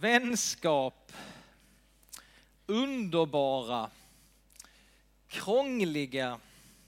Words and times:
vänskap, 0.00 1.12
underbara, 2.66 3.90
krångliga, 5.28 6.40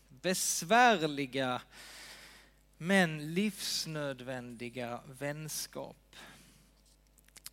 besvärliga 0.09 1.63
men 2.79 3.35
livsnödvändiga 3.35 5.01
vänskap. 5.19 6.17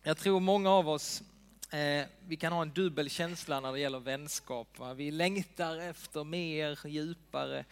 Jag 0.02 0.16
tror 0.16 0.40
många 0.40 0.70
av 0.70 0.88
oss 0.88 1.22
eh, 1.70 2.06
vi 2.26 2.36
kan 2.36 2.52
ha 2.52 2.62
en 2.62 2.72
dubbel 2.72 3.10
känsla 3.10 3.60
när 3.60 3.72
det 3.72 3.80
gäller 3.80 4.00
vänskap. 4.00 4.78
Va? 4.78 4.94
Vi 4.94 5.10
längtar 5.10 5.78
efter 5.78 6.24
mer, 6.24 6.86
djupare. 6.86 7.64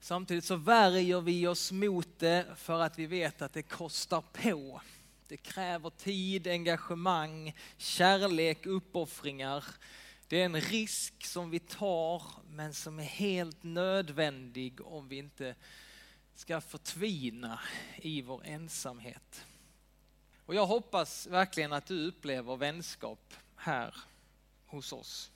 Samtidigt 0.00 0.44
så 0.44 0.56
värjer 0.56 1.20
vi 1.20 1.46
oss 1.46 1.72
mot 1.72 2.08
det 2.18 2.46
för 2.56 2.80
att 2.80 2.98
vi 2.98 3.06
vet 3.06 3.42
att 3.42 3.52
det 3.52 3.62
kostar 3.62 4.22
på. 4.32 4.80
Det 5.34 5.38
kräver 5.38 5.90
tid, 5.90 6.46
engagemang, 6.46 7.54
kärlek, 7.76 8.66
uppoffringar. 8.66 9.64
Det 10.28 10.40
är 10.40 10.44
en 10.44 10.60
risk 10.60 11.26
som 11.26 11.50
vi 11.50 11.58
tar 11.58 12.22
men 12.50 12.74
som 12.74 12.98
är 12.98 13.04
helt 13.04 13.62
nödvändig 13.62 14.86
om 14.86 15.08
vi 15.08 15.16
inte 15.16 15.54
ska 16.34 16.60
förtvina 16.60 17.60
i 17.96 18.22
vår 18.22 18.42
ensamhet. 18.44 19.46
Och 20.46 20.54
jag 20.54 20.66
hoppas 20.66 21.26
verkligen 21.26 21.72
att 21.72 21.86
du 21.86 22.08
upplever 22.08 22.56
vänskap 22.56 23.34
här 23.56 23.94
hos 24.66 24.92
oss. 24.92 25.30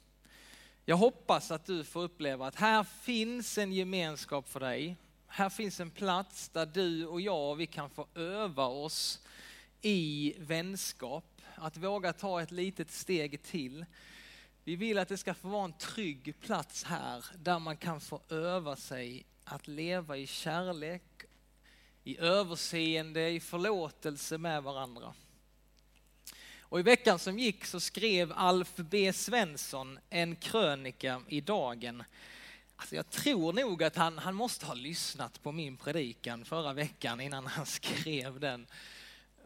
Jag 0.85 0.97
hoppas 0.97 1.51
att 1.51 1.67
du 1.67 1.85
får 1.85 2.03
uppleva 2.03 2.47
att 2.47 2.57
här 2.57 2.85
finns 2.85 3.59
en 3.59 3.73
gemenskap 3.73 4.49
för 4.49 4.61
dig. 4.61 4.97
Här 5.27 5.51
finns 5.51 5.81
en 5.81 5.91
plats 5.91 6.49
där 6.49 6.67
du 6.67 7.07
och 7.07 7.21
jag, 7.21 7.57
vi 7.57 7.67
kan 7.67 7.91
få 7.91 8.07
öva 8.15 8.67
oss 8.67 9.21
i 9.83 10.35
vänskap. 10.39 11.25
Att 11.55 11.77
våga 11.77 12.13
ta 12.13 12.43
ett 12.43 12.51
litet 12.51 12.91
steg 12.91 13.43
till. 13.43 13.87
Vi 14.65 14.77
vill 14.77 14.99
att 14.99 15.09
det 15.09 15.17
ska 15.17 15.35
få 15.35 15.49
vara 15.49 15.65
en 15.65 15.73
trygg 15.73 16.35
plats 16.41 16.85
här 16.85 17.25
där 17.37 17.59
man 17.59 17.77
kan 17.77 18.01
få 18.01 18.21
öva 18.29 18.77
sig 18.77 19.27
att 19.45 19.69
leva 19.69 20.17
i 20.17 20.27
kärlek, 20.27 21.03
i 22.05 22.19
överseende, 22.19 23.29
i 23.29 23.41
förlåtelse 23.41 24.39
med 24.39 24.63
varandra. 24.63 25.15
Och 26.61 26.81
i 26.81 26.83
veckan 26.83 27.19
som 27.19 27.39
gick 27.39 27.65
så 27.65 27.81
skrev 27.81 28.33
Alf 28.33 28.77
B 28.77 29.13
Svensson 29.13 29.99
en 30.11 30.37
krönika 30.37 31.23
i 31.29 31.41
Dagen. 31.41 32.05
Alltså 32.77 32.97
jag 32.97 33.11
tror 33.11 33.53
nog 33.53 33.83
att 33.83 33.97
han, 33.97 34.19
han 34.19 34.35
måste 34.35 34.67
ha 34.67 34.75
lyssnat 34.75 35.43
på 35.43 35.53
min 35.53 35.77
predikan 35.77 36.45
förra 36.45 36.73
veckan 36.73 37.21
innan 37.21 37.47
han 37.47 37.67
skrev 37.67 38.41
den. 38.41 38.67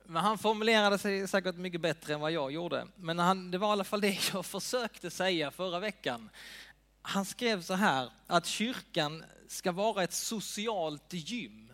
Men 0.07 0.25
han 0.25 0.39
formulerade 0.39 0.99
sig 0.99 1.29
säkert 1.29 1.57
mycket 1.57 1.81
bättre 1.81 2.15
än 2.15 2.21
vad 2.21 2.33
jag 2.33 2.53
gjorde. 2.53 2.87
Men 2.97 3.19
han, 3.19 3.51
det 3.51 3.59
var 3.59 3.69
i 3.69 3.71
alla 3.71 3.85
fall 3.85 4.01
det 4.01 4.19
jag 4.33 4.47
försökte 4.47 5.11
säga 5.11 5.51
förra 5.51 5.81
veckan. 5.81 6.31
Han 7.03 7.25
skrev 7.25 7.63
så 7.63 7.75
här 7.75 8.11
att 8.27 8.47
kyrkan 8.47 9.25
ska 9.49 9.73
vara 9.73 10.03
ett 10.03 10.13
socialt 10.13 11.13
gym 11.13 11.73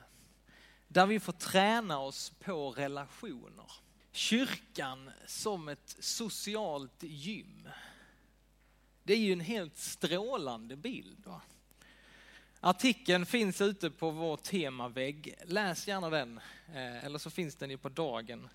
där 0.89 1.07
vi 1.07 1.21
får 1.21 1.33
träna 1.33 1.99
oss 1.99 2.31
på 2.31 2.71
relationer. 2.71 3.73
Kyrkan 4.13 5.11
som 5.27 5.69
ett 5.69 5.97
socialt 6.01 7.03
gym. 7.03 7.69
Det 9.03 9.13
är 9.13 9.19
ju 9.19 9.33
en 9.33 9.41
helt 9.41 9.79
strålande 9.79 10.77
bild. 10.77 11.27
Va? 11.27 11.41
Artikeln 12.61 13.27
finns 13.27 13.61
ute 13.61 13.91
på 13.91 14.11
vår 14.11 14.37
temavägg. 14.37 15.35
Läs 15.45 15.89
gärna 15.89 16.11
den, 16.11 16.41
eh, 16.75 17.05
eller 17.05 17.19
så 17.19 17.31
finns 17.31 17.57
den 17.57 17.71
ju 17.71 17.79
på 17.79 17.89
dagen. 17.89 18.49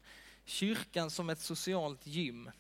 Kyrkan 0.46 1.12
som 1.12 1.30
ett 1.30 1.42
socialt 1.42 2.08
gym. 2.08 2.52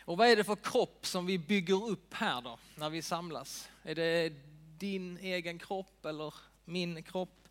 Och 0.00 0.16
vad 0.16 0.28
är 0.28 0.36
det 0.36 0.44
för 0.44 0.56
kropp 0.56 1.06
som 1.06 1.26
vi 1.26 1.38
bygger 1.38 1.84
upp 1.88 2.14
här 2.14 2.40
då, 2.40 2.58
när 2.74 2.90
vi 2.90 3.02
samlas? 3.02 3.68
Är 3.82 3.94
det 3.94 4.32
din 4.78 5.18
egen 5.18 5.58
kropp 5.58 6.04
eller 6.04 6.34
min 6.64 7.02
kropp? 7.02 7.48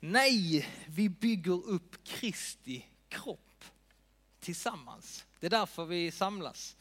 Nej, 0.00 0.68
vi 0.86 1.08
bygger 1.08 1.66
upp 1.66 2.04
Kristi 2.04 2.86
kropp 3.08 3.64
tillsammans. 4.40 5.24
Det 5.40 5.46
är 5.46 5.50
därför 5.50 5.84
vi 5.84 6.10
samlas. 6.10 6.76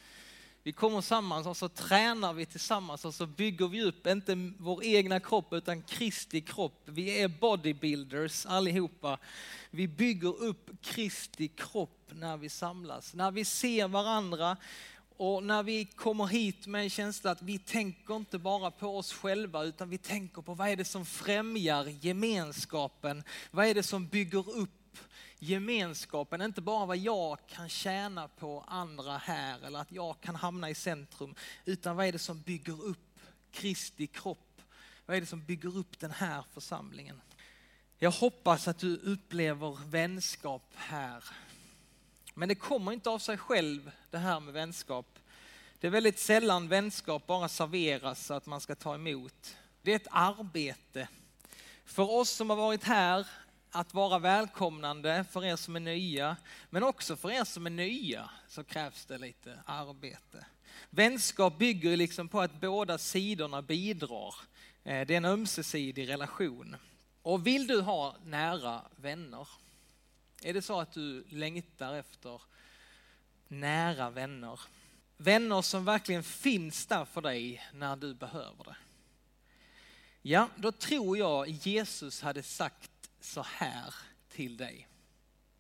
Vi 0.68 0.74
kommer 0.74 1.02
samman 1.02 1.48
och 1.48 1.58
så 1.58 1.70
tränar 1.70 2.34
vi 2.34 2.46
tillsammans 2.46 3.06
och 3.06 3.14
så 3.14 3.26
bygger 3.26 3.68
vi 3.68 3.82
upp, 3.82 4.08
inte 4.08 4.52
vår 4.58 4.84
egna 4.84 5.20
kropp 5.20 5.54
utan 5.54 5.82
Kristi 5.82 6.42
kropp. 6.42 6.82
Vi 6.86 7.22
är 7.22 7.28
bodybuilders 7.28 8.46
allihopa. 8.46 9.18
Vi 9.70 9.88
bygger 9.88 10.44
upp 10.44 10.70
Kristi 10.82 11.48
kropp 11.48 12.12
när 12.12 12.38
vi 12.38 12.50
samlas. 12.50 13.14
När 13.14 13.32
vi 13.32 13.46
ser 13.46 13.88
varandra 13.88 14.58
och 15.18 15.44
när 15.44 15.64
vi 15.64 15.86
kommer 15.86 16.26
hit 16.26 16.68
med 16.68 16.84
en 16.84 16.90
känsla 16.90 17.32
att 17.32 17.42
vi 17.42 17.60
tänker 17.60 18.16
inte 18.16 18.38
bara 18.38 18.72
på 18.72 18.98
oss 18.98 19.14
själva 19.14 19.64
utan 19.64 19.90
vi 19.90 19.98
tänker 19.98 20.42
på 20.42 20.54
vad 20.54 20.70
är 20.70 20.76
det 20.76 20.86
som 20.86 21.06
främjar 21.06 21.86
gemenskapen? 22.02 23.24
Vad 23.52 23.66
är 23.66 23.74
det 23.74 23.84
som 23.84 24.08
bygger 24.08 24.50
upp 24.50 24.77
gemenskapen, 25.40 26.42
inte 26.42 26.62
bara 26.62 26.86
vad 26.86 26.98
jag 26.98 27.38
kan 27.48 27.70
tjäna 27.70 28.28
på 28.28 28.64
andra 28.68 29.18
här 29.18 29.66
eller 29.66 29.80
att 29.80 29.92
jag 29.92 30.22
kan 30.22 30.36
hamna 30.36 30.70
i 30.70 30.76
centrum, 30.76 31.36
utan 31.66 31.96
vad 31.96 32.06
är 32.06 32.12
det 32.12 32.20
som 32.20 32.42
bygger 32.42 32.82
upp 32.84 33.20
Kristi 33.52 34.08
kropp? 34.08 34.62
Vad 35.06 35.18
är 35.18 35.22
det 35.22 35.28
som 35.28 35.46
bygger 35.46 35.78
upp 35.78 36.00
den 36.00 36.12
här 36.12 36.44
församlingen? 36.54 37.22
Jag 37.98 38.12
hoppas 38.12 38.68
att 38.68 38.80
du 38.80 38.98
upplever 38.98 39.78
vänskap 39.90 40.64
här. 40.76 41.24
Men 42.34 42.50
det 42.50 42.56
kommer 42.56 42.92
inte 42.92 43.10
av 43.10 43.20
sig 43.20 43.38
själv 43.38 43.92
det 44.10 44.18
här 44.18 44.40
med 44.40 44.54
vänskap. 44.54 45.20
Det 45.80 45.88
är 45.88 45.92
väldigt 45.92 46.20
sällan 46.20 46.68
vänskap 46.68 47.28
bara 47.28 47.50
serveras 47.50 48.26
så 48.26 48.34
att 48.34 48.46
man 48.46 48.62
ska 48.62 48.76
ta 48.76 48.96
emot. 48.96 49.58
Det 49.82 49.92
är 49.92 49.96
ett 49.96 50.08
arbete. 50.12 51.08
För 51.86 52.12
oss 52.12 52.30
som 52.30 52.50
har 52.50 52.58
varit 52.58 52.84
här 52.84 53.28
att 53.78 53.94
vara 53.94 54.20
välkomnande 54.20 55.26
för 55.32 55.46
er 55.46 55.56
som 55.56 55.76
är 55.76 55.80
nya, 55.80 56.38
men 56.70 56.84
också 56.84 57.16
för 57.16 57.32
er 57.32 57.44
som 57.44 57.66
är 57.66 57.70
nya 57.70 58.30
så 58.48 58.64
krävs 58.64 59.06
det 59.06 59.18
lite 59.18 59.60
arbete. 59.66 60.46
Vänskap 60.90 61.58
bygger 61.58 61.98
liksom 61.98 62.30
på 62.30 62.42
att 62.42 62.62
båda 62.62 62.98
sidorna 62.98 63.62
bidrar. 63.62 64.36
Eh, 64.84 65.08
det 65.08 65.14
är 65.14 65.18
en 65.18 65.26
ömsesidig 65.26 66.10
relation. 66.10 66.76
Och 67.22 67.48
vill 67.48 67.68
du 67.68 67.82
ha 67.82 68.16
nära 68.26 68.82
vänner? 68.96 69.48
Är 70.44 70.54
det 70.54 70.62
så 70.62 70.80
att 70.80 70.94
du 70.94 71.26
längtar 71.30 71.94
efter 71.94 72.42
nära 73.48 74.10
vänner? 74.10 74.60
Vänner 75.18 75.62
som 75.62 75.86
verkligen 75.86 76.24
finns 76.24 76.86
där 76.86 77.06
för 77.06 77.22
dig 77.22 77.62
när 77.74 77.96
du 77.96 78.14
behöver 78.14 78.64
det. 78.64 78.76
Ja, 80.22 80.50
då 80.56 80.72
tror 80.72 81.18
jag 81.18 81.50
Jesus 81.50 82.22
hade 82.22 82.44
sagt 82.44 82.92
så 83.20 83.42
här 83.42 83.96
till 84.30 84.58
dig. 84.58 84.88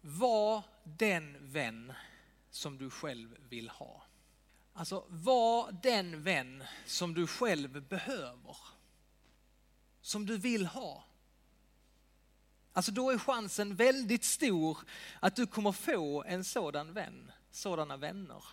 Var 0.01 0.63
den 0.84 1.51
vän 1.51 1.94
som 2.50 2.78
du 2.78 2.90
själv 2.90 3.38
vill 3.50 3.69
ha. 3.69 4.03
Alltså 4.73 5.06
var 5.07 5.72
den 5.72 6.23
vän 6.23 6.63
som 6.85 7.13
du 7.13 7.28
själv 7.28 7.88
behöver. 7.88 8.57
Som 10.01 10.25
du 10.25 10.38
vill 10.38 10.66
ha. 10.66 11.03
Alltså 12.73 12.91
då 12.91 13.12
är 13.12 13.17
chansen 13.17 13.75
väldigt 13.75 14.23
stor 14.23 14.78
att 15.19 15.35
du 15.35 15.47
kommer 15.47 15.72
få 15.72 16.23
en 16.23 16.44
sådan 16.44 16.94
vän, 16.94 17.31
sådana 17.51 17.97
vänner. 17.97 18.44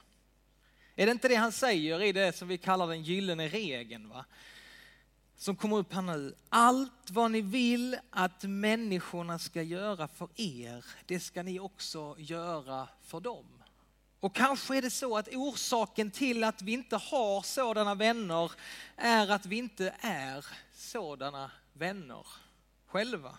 Är 0.94 1.06
det 1.06 1.12
inte 1.12 1.28
det 1.28 1.34
han 1.34 1.52
säger 1.52 2.02
i 2.02 2.12
det 2.12 2.36
som 2.36 2.48
vi 2.48 2.58
kallar 2.58 2.86
den 2.86 3.02
gyllene 3.02 3.48
regeln? 3.48 4.08
Va? 4.08 4.24
Som 5.36 5.56
kommer 5.56 5.76
upp 5.76 5.92
här 5.92 6.02
nu. 6.02 6.34
Allt 6.48 7.10
vad 7.10 7.30
ni 7.30 7.40
vill 7.40 7.96
att 8.10 8.42
människorna 8.42 9.38
ska 9.38 9.62
göra 9.62 10.08
för 10.08 10.28
er, 10.36 10.84
det 11.06 11.20
ska 11.20 11.42
ni 11.42 11.60
också 11.60 12.14
göra 12.18 12.88
för 13.02 13.20
dem. 13.20 13.44
Och 14.20 14.34
kanske 14.34 14.76
är 14.76 14.82
det 14.82 14.90
så 14.90 15.16
att 15.16 15.28
orsaken 15.28 16.10
till 16.10 16.44
att 16.44 16.62
vi 16.62 16.72
inte 16.72 16.96
har 16.96 17.42
sådana 17.42 17.94
vänner 17.94 18.52
är 18.96 19.30
att 19.30 19.46
vi 19.46 19.56
inte 19.56 19.94
är 20.00 20.46
sådana 20.74 21.50
vänner 21.72 22.26
själva. 22.86 23.38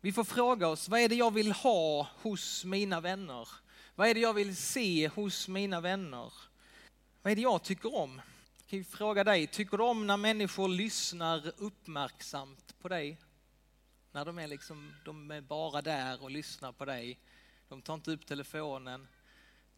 Vi 0.00 0.12
får 0.12 0.24
fråga 0.24 0.68
oss, 0.68 0.88
vad 0.88 1.00
är 1.00 1.08
det 1.08 1.14
jag 1.14 1.34
vill 1.34 1.52
ha 1.52 2.08
hos 2.22 2.64
mina 2.64 3.00
vänner? 3.00 3.48
Vad 3.94 4.08
är 4.08 4.14
det 4.14 4.20
jag 4.20 4.34
vill 4.34 4.56
se 4.56 5.08
hos 5.08 5.48
mina 5.48 5.80
vänner? 5.80 6.32
Vad 7.22 7.30
är 7.30 7.36
det 7.36 7.42
jag 7.42 7.62
tycker 7.62 7.94
om? 7.94 8.20
Kan 8.68 8.78
ju 8.78 8.84
fråga 8.84 9.24
dig, 9.24 9.46
tycker 9.46 9.76
du 9.76 9.84
om 9.84 10.06
när 10.06 10.16
människor 10.16 10.68
lyssnar 10.68 11.52
uppmärksamt 11.56 12.74
på 12.80 12.88
dig? 12.88 13.18
När 14.12 14.24
de 14.24 14.38
är, 14.38 14.46
liksom, 14.46 14.94
de 15.04 15.30
är 15.30 15.40
bara 15.40 15.82
där 15.82 16.22
och 16.22 16.30
lyssnar 16.30 16.72
på 16.72 16.84
dig. 16.84 17.18
De 17.68 17.82
tar 17.82 17.94
inte 17.94 18.10
upp 18.10 18.26
telefonen. 18.26 19.08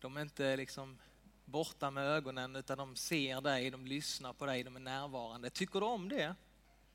De 0.00 0.16
är 0.16 0.20
inte 0.20 0.56
liksom 0.56 0.98
borta 1.44 1.90
med 1.90 2.04
ögonen 2.04 2.56
utan 2.56 2.78
de 2.78 2.96
ser 2.96 3.40
dig, 3.40 3.70
de 3.70 3.86
lyssnar 3.86 4.32
på 4.32 4.46
dig, 4.46 4.62
de 4.62 4.76
är 4.76 4.80
närvarande. 4.80 5.50
Tycker 5.50 5.80
du 5.80 5.86
om 5.86 6.08
det? 6.08 6.34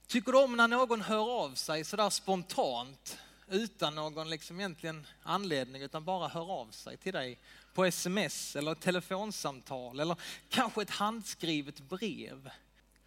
Tycker 0.07 0.31
du 0.31 0.43
om 0.43 0.57
när 0.57 0.67
någon 0.67 1.01
hör 1.01 1.43
av 1.43 1.53
sig 1.53 1.83
sådär 1.83 2.09
spontant 2.09 3.17
utan 3.47 3.95
någon 3.95 4.29
liksom 4.29 4.59
egentligen 4.59 5.07
anledning 5.23 5.81
utan 5.81 6.05
bara 6.05 6.27
hör 6.27 6.51
av 6.51 6.71
sig 6.71 6.97
till 6.97 7.13
dig 7.13 7.39
på 7.75 7.85
sms 7.85 8.55
eller 8.55 8.71
ett 8.71 8.81
telefonsamtal 8.81 9.99
eller 9.99 10.15
kanske 10.49 10.81
ett 10.81 10.89
handskrivet 10.89 11.79
brev. 11.79 12.49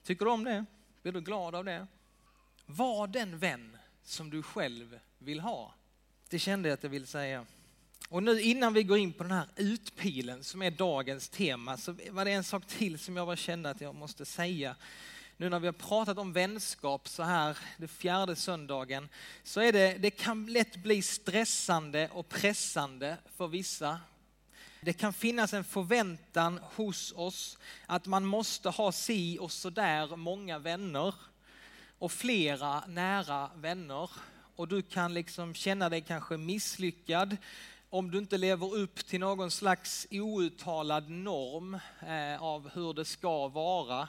Tycker 0.05 0.25
du 0.25 0.31
om 0.31 0.45
det? 0.45 0.65
Blir 1.03 1.13
du 1.13 1.21
glad 1.21 1.55
av 1.55 1.65
det? 1.65 1.87
Var 2.67 3.07
den 3.07 3.39
vän 3.39 3.77
som 4.05 4.31
du 4.31 4.43
själv 4.43 4.99
vill 5.19 5.41
ha. 5.41 5.75
Det 6.29 6.39
kände 6.39 6.69
jag 6.69 6.75
att 6.77 6.83
jag 6.83 6.91
ville 6.91 7.07
säga. 7.07 7.47
Och 8.09 8.23
nu 8.23 8.41
innan 8.41 8.75
vi 8.75 8.83
går 8.83 8.99
in 8.99 9.13
på 9.13 9.23
den 9.23 9.33
här 9.33 9.49
utpilen 9.57 10.45
som 10.45 10.63
är 10.63 10.71
dagens 10.71 11.29
tema 11.29 11.77
så 11.77 11.95
var 12.11 12.25
det 12.25 12.33
en 12.33 12.45
sak 12.45 12.67
till 12.67 12.99
som 12.99 13.17
jag 13.17 13.27
bara 13.27 13.37
kände 13.37 13.71
att 13.71 13.81
jag 13.81 13.95
måste 13.95 14.25
säga. 14.25 14.77
Nu 15.37 15.49
när 15.49 15.61
vi 15.61 15.67
har 15.67 15.73
pratat 15.73 16.19
om 16.19 16.33
vänskap 16.33 17.09
så 17.09 17.23
här 17.23 17.59
den 17.77 17.89
fjärde 17.89 18.37
söndagen 18.37 19.09
så 19.43 19.61
är 19.61 19.73
det, 19.73 19.97
det 19.99 20.11
kan 20.11 20.47
lätt 20.47 20.77
bli 20.77 21.03
stressande 21.03 22.09
och 22.13 22.29
pressande 22.29 23.17
för 23.37 23.49
vissa. 23.49 24.01
Det 24.81 24.93
kan 24.93 25.13
finnas 25.13 25.55
en 25.55 25.65
förväntan 25.65 26.61
hos 26.75 27.13
oss 27.17 27.59
att 27.87 28.07
man 28.07 28.25
måste 28.25 28.69
ha 28.69 28.93
si 28.93 29.39
och 29.41 29.53
så 29.53 29.71
där 29.71 30.17
många 30.17 30.59
vänner 30.59 31.15
och 31.99 32.13
flera 32.13 32.83
nära 32.87 33.51
vänner 33.55 34.11
och 34.57 34.69
du 34.69 34.83
kan 34.83 35.15
liksom 35.15 35.55
känna 35.55 35.89
dig 35.89 36.01
kanske 36.01 36.37
misslyckad 36.37 37.37
om 37.91 38.11
du 38.11 38.19
inte 38.19 38.39
lever 38.39 38.75
upp 38.75 39.07
till 39.07 39.21
någon 39.21 39.51
slags 39.51 40.07
outtalad 40.11 41.11
norm 41.11 41.75
eh, 42.07 42.43
av 42.43 42.71
hur 42.75 42.95
det 42.95 43.05
ska 43.05 43.49
vara. 43.49 44.09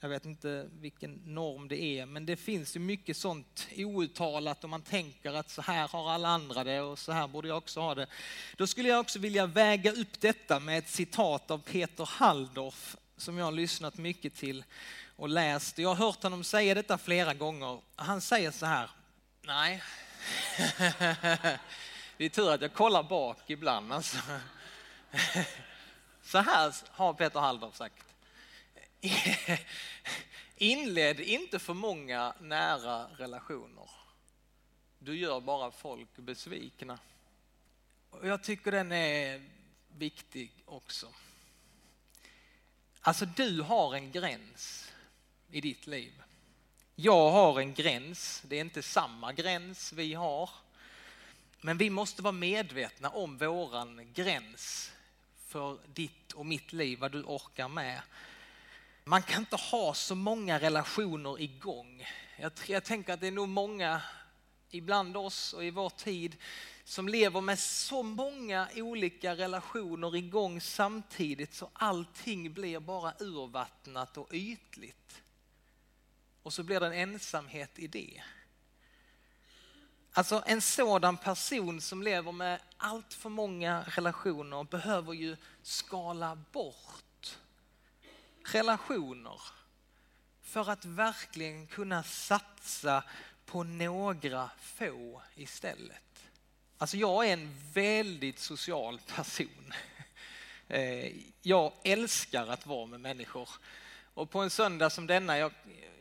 Jag 0.00 0.08
vet 0.08 0.24
inte 0.24 0.68
vilken 0.72 1.12
norm 1.24 1.68
det 1.68 1.82
är, 1.82 2.06
men 2.06 2.26
det 2.26 2.36
finns 2.36 2.76
ju 2.76 2.80
mycket 2.80 3.16
sånt 3.16 3.68
outtalat 3.76 4.64
och 4.64 4.70
man 4.70 4.82
tänker 4.82 5.32
att 5.32 5.50
så 5.50 5.62
här 5.62 5.88
har 5.88 6.10
alla 6.10 6.28
andra 6.28 6.64
det 6.64 6.80
och 6.80 6.98
så 6.98 7.12
här 7.12 7.28
borde 7.28 7.48
jag 7.48 7.56
också 7.56 7.80
ha 7.80 7.94
det. 7.94 8.06
Då 8.56 8.66
skulle 8.66 8.88
jag 8.88 9.00
också 9.00 9.18
vilja 9.18 9.46
väga 9.46 9.92
upp 9.92 10.20
detta 10.20 10.60
med 10.60 10.78
ett 10.78 10.88
citat 10.88 11.50
av 11.50 11.58
Peter 11.58 12.08
Halldorf 12.12 12.96
som 13.16 13.38
jag 13.38 13.44
har 13.44 13.52
lyssnat 13.52 13.96
mycket 13.96 14.34
till 14.34 14.64
och 15.16 15.28
läst. 15.28 15.78
Jag 15.78 15.88
har 15.88 16.06
hört 16.06 16.22
honom 16.22 16.44
säga 16.44 16.74
detta 16.74 16.98
flera 16.98 17.34
gånger. 17.34 17.80
Han 17.96 18.20
säger 18.20 18.50
så 18.50 18.66
här, 18.66 18.90
nej, 19.42 19.82
det 22.16 22.24
är 22.24 22.28
tur 22.28 22.50
att 22.50 22.62
jag 22.62 22.72
kollar 22.72 23.02
bak 23.02 23.50
ibland. 23.50 23.92
Alltså. 23.92 24.16
Så 26.22 26.38
här 26.38 26.74
har 26.90 27.14
Peter 27.14 27.40
Halldorf 27.40 27.76
sagt. 27.76 28.07
Inled 30.56 31.20
inte 31.20 31.58
för 31.58 31.74
många 31.74 32.34
nära 32.40 33.06
relationer. 33.16 33.90
Du 34.98 35.16
gör 35.16 35.40
bara 35.40 35.70
folk 35.70 36.16
besvikna. 36.16 36.98
Och 38.10 38.26
jag 38.26 38.42
tycker 38.42 38.72
den 38.72 38.92
är 38.92 39.42
viktig 39.88 40.52
också. 40.64 41.08
Alltså 43.00 43.26
du 43.26 43.60
har 43.60 43.94
en 43.94 44.12
gräns 44.12 44.92
i 45.50 45.60
ditt 45.60 45.86
liv. 45.86 46.22
Jag 46.94 47.30
har 47.30 47.60
en 47.60 47.74
gräns, 47.74 48.42
det 48.44 48.56
är 48.56 48.60
inte 48.60 48.82
samma 48.82 49.32
gräns 49.32 49.92
vi 49.92 50.14
har. 50.14 50.50
Men 51.60 51.78
vi 51.78 51.90
måste 51.90 52.22
vara 52.22 52.32
medvetna 52.32 53.08
om 53.08 53.38
våran 53.38 54.12
gräns 54.14 54.92
för 55.46 55.78
ditt 55.94 56.32
och 56.32 56.46
mitt 56.46 56.72
liv, 56.72 56.98
vad 56.98 57.12
du 57.12 57.22
orkar 57.22 57.68
med. 57.68 58.00
Man 59.08 59.22
kan 59.22 59.40
inte 59.40 59.56
ha 59.56 59.94
så 59.94 60.14
många 60.14 60.60
relationer 60.60 61.40
igång. 61.40 62.06
Jag, 62.36 62.52
jag 62.66 62.84
tänker 62.84 63.12
att 63.12 63.20
det 63.20 63.26
är 63.26 63.32
nog 63.32 63.48
många 63.48 64.02
ibland 64.70 65.16
oss 65.16 65.52
och 65.52 65.64
i 65.64 65.70
vår 65.70 65.90
tid 65.90 66.36
som 66.84 67.08
lever 67.08 67.40
med 67.40 67.58
så 67.58 68.02
många 68.02 68.68
olika 68.74 69.36
relationer 69.36 70.16
igång 70.16 70.60
samtidigt 70.60 71.54
så 71.54 71.70
allting 71.72 72.52
blir 72.52 72.80
bara 72.80 73.14
urvattnat 73.18 74.16
och 74.16 74.28
ytligt. 74.32 75.22
Och 76.42 76.52
så 76.52 76.62
blir 76.62 76.80
det 76.80 76.86
en 76.86 76.92
ensamhet 76.92 77.78
i 77.78 77.86
det. 77.86 78.22
Alltså 80.12 80.42
en 80.46 80.60
sådan 80.60 81.16
person 81.16 81.80
som 81.80 82.02
lever 82.02 82.32
med 82.32 82.60
allt 82.76 83.14
för 83.14 83.28
många 83.28 83.84
relationer 83.86 84.64
behöver 84.64 85.12
ju 85.12 85.36
skala 85.62 86.38
bort 86.52 87.04
relationer 88.52 89.40
för 90.42 90.70
att 90.70 90.84
verkligen 90.84 91.66
kunna 91.66 92.02
satsa 92.02 93.04
på 93.46 93.62
några 93.62 94.50
få 94.62 95.22
istället. 95.34 96.02
Alltså 96.78 96.96
jag 96.96 97.28
är 97.28 97.32
en 97.32 97.56
väldigt 97.72 98.38
social 98.38 99.00
person. 99.16 99.72
Eh, 100.70 101.12
jag 101.42 101.72
älskar 101.84 102.46
att 102.46 102.66
vara 102.66 102.86
med 102.86 103.00
människor. 103.00 103.48
Och 104.14 104.30
på 104.30 104.40
en 104.40 104.50
söndag 104.50 104.90
som 104.90 105.06
denna, 105.06 105.38
jag, 105.38 105.52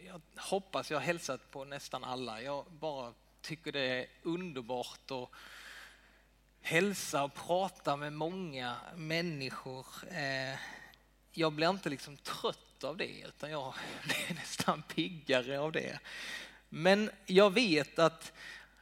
jag 0.06 0.22
hoppas 0.36 0.92
jag 0.92 0.98
har 0.98 1.06
hälsat 1.06 1.52
på 1.52 1.66
nästan 1.66 2.04
alla. 2.04 2.42
Jag 2.42 2.66
bara 2.66 3.14
tycker 3.42 3.72
det 3.72 3.80
är 3.80 4.08
underbart 4.24 5.12
att 5.12 5.30
hälsa 6.62 7.24
och 7.24 7.34
prata 7.34 7.96
med 7.96 8.14
många 8.14 8.76
människor. 8.96 9.86
Eh, 10.10 10.60
jag 11.40 11.54
blir 11.54 11.70
inte 11.70 11.90
liksom 11.90 12.18
trött 12.18 12.84
av 12.84 12.98
det 12.98 13.20
utan 13.28 13.52
jag 13.52 13.74
blir 14.04 14.36
nästan 14.36 14.82
piggare 14.82 15.60
av 15.60 15.72
det. 15.72 16.00
Men 16.70 17.12
jag 17.26 17.54
vet 17.54 18.00
att 18.00 18.34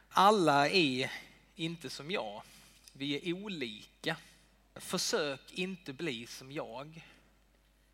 alla 0.08 0.68
är 0.68 1.12
inte 1.54 1.90
som 1.90 2.10
jag. 2.10 2.42
Vi 2.92 3.30
är 3.30 3.32
olika. 3.32 4.16
Försök 4.74 5.40
inte 5.52 5.92
bli 5.92 6.26
som 6.26 6.52
jag 6.52 7.04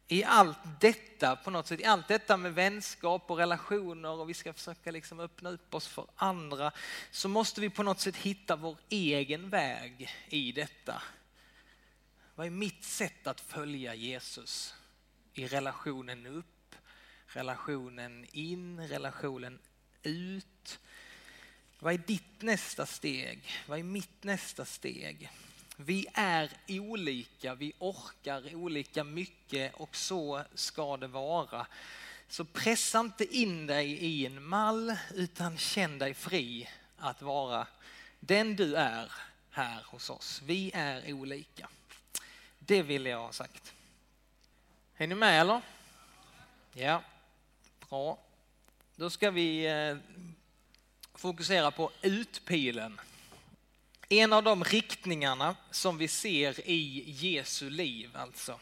i 0.09 0.25
allt 0.25 0.59
detta 0.81 1.37
på 1.37 1.51
något 1.51 1.67
sätt, 1.67 1.81
i 1.81 1.85
allt 1.85 2.09
detta 2.09 2.37
med 2.37 2.55
vänskap 2.55 3.31
och 3.31 3.39
relationer 3.39 4.11
och 4.11 4.29
vi 4.29 4.35
ska 4.35 4.53
försöka 4.53 4.91
liksom 4.91 5.21
öppna 5.21 5.51
upp 5.51 5.75
oss 5.75 5.87
för 5.87 6.07
andra 6.17 6.73
så 7.11 7.29
måste 7.29 7.61
vi 7.61 7.71
på 7.71 7.83
något 7.83 8.01
sätt 8.01 8.17
hitta 8.17 8.57
vår 8.57 8.77
egen 8.89 9.51
väg 9.51 10.11
i 10.29 10.53
detta. 10.53 11.03
Vad 12.35 12.47
är 12.47 12.51
mitt 12.51 12.85
sätt 12.85 13.27
att 13.27 13.41
följa 13.41 13.95
Jesus 13.95 14.75
i 15.35 15.47
relationen 15.47 16.27
upp, 16.27 16.75
relationen 17.27 18.27
in, 18.33 18.89
relationen 18.89 19.59
ut? 20.03 20.79
Vad 21.79 21.95
är 21.95 21.99
ditt 21.99 22.43
nästa 22.43 22.87
steg? 22.87 23.43
Vad 23.67 23.79
är 23.79 23.83
mitt 23.83 24.25
nästa 24.25 24.65
steg? 24.65 25.31
Vi 25.77 26.07
är 26.15 26.51
olika, 26.69 27.55
vi 27.55 27.73
orkar 27.79 28.55
olika 28.55 29.05
mycket 29.05 29.75
och 29.75 29.97
så 29.97 30.45
ska 30.55 30.97
det 30.97 31.09
vara. 31.09 31.67
Så 32.29 32.45
pressa 32.45 33.01
inte 33.01 33.37
in 33.37 33.67
dig 33.67 33.91
i 33.91 34.27
en 34.27 34.45
mall 34.45 34.97
utan 35.15 35.59
känn 35.59 35.99
dig 35.99 36.15
fri 36.15 36.69
att 36.97 37.23
vara 37.23 37.67
den 38.21 38.57
du 38.57 38.75
är 38.75 39.13
här 39.51 39.83
hos 39.87 40.11
oss. 40.11 40.43
Vi 40.45 40.71
är 40.75 41.13
olika. 41.13 41.69
Det 42.67 42.83
vill 42.83 43.07
jag 43.07 43.19
ha 43.19 43.33
sagt. 43.33 43.73
Är 44.97 45.07
ni 45.07 45.15
med 45.15 45.41
eller? 45.41 45.61
Ja, 46.73 47.03
bra. 47.89 48.19
Då 48.97 49.11
ska 49.11 49.31
vi 49.31 49.67
eh, 49.67 49.97
fokusera 51.15 51.71
på 51.71 51.91
utpilen. 52.03 53.01
En 54.09 54.33
av 54.33 54.43
de 54.43 54.65
riktningarna 54.65 55.57
som 55.71 55.99
vi 55.99 56.09
ser 56.09 56.69
i 56.69 57.05
Jesu 57.07 57.71
liv 57.71 58.11
alltså. 58.17 58.61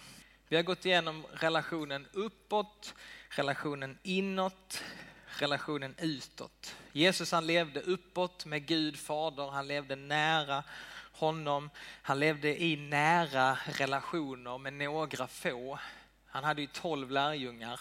Vi 0.49 0.57
har 0.57 0.63
gått 0.63 0.87
igenom 0.87 1.27
relationen 1.33 2.07
uppåt, 2.13 2.95
relationen 3.29 3.99
inåt, 4.03 4.83
relationen 5.27 5.95
utåt. 5.99 6.75
Jesus 6.93 7.33
han 7.33 7.47
levde 7.47 7.81
uppåt 7.81 8.47
med 8.47 8.67
Gud 8.67 8.99
fader, 8.99 9.51
han 9.51 9.69
levde 9.69 9.97
nära 9.97 10.65
honom, 11.13 11.71
han 12.03 12.21
levde 12.21 12.63
i 12.63 12.77
nära 12.77 13.59
relationer 13.67 14.59
med 14.59 14.73
några 14.73 15.27
få. 15.27 15.79
Han 16.27 16.45
hade 16.45 16.61
ju 16.61 16.67
tolv 16.67 17.11
lärjungar. 17.11 17.81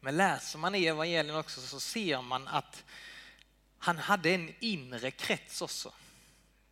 Men 0.00 0.16
läser 0.16 0.58
man 0.58 0.74
i 0.74 0.86
evangelien 0.86 1.36
också 1.36 1.60
så 1.60 1.80
ser 1.80 2.22
man 2.22 2.48
att 2.48 2.84
han 3.78 3.98
hade 3.98 4.30
en 4.30 4.54
inre 4.60 5.10
krets 5.10 5.62
också. 5.62 5.92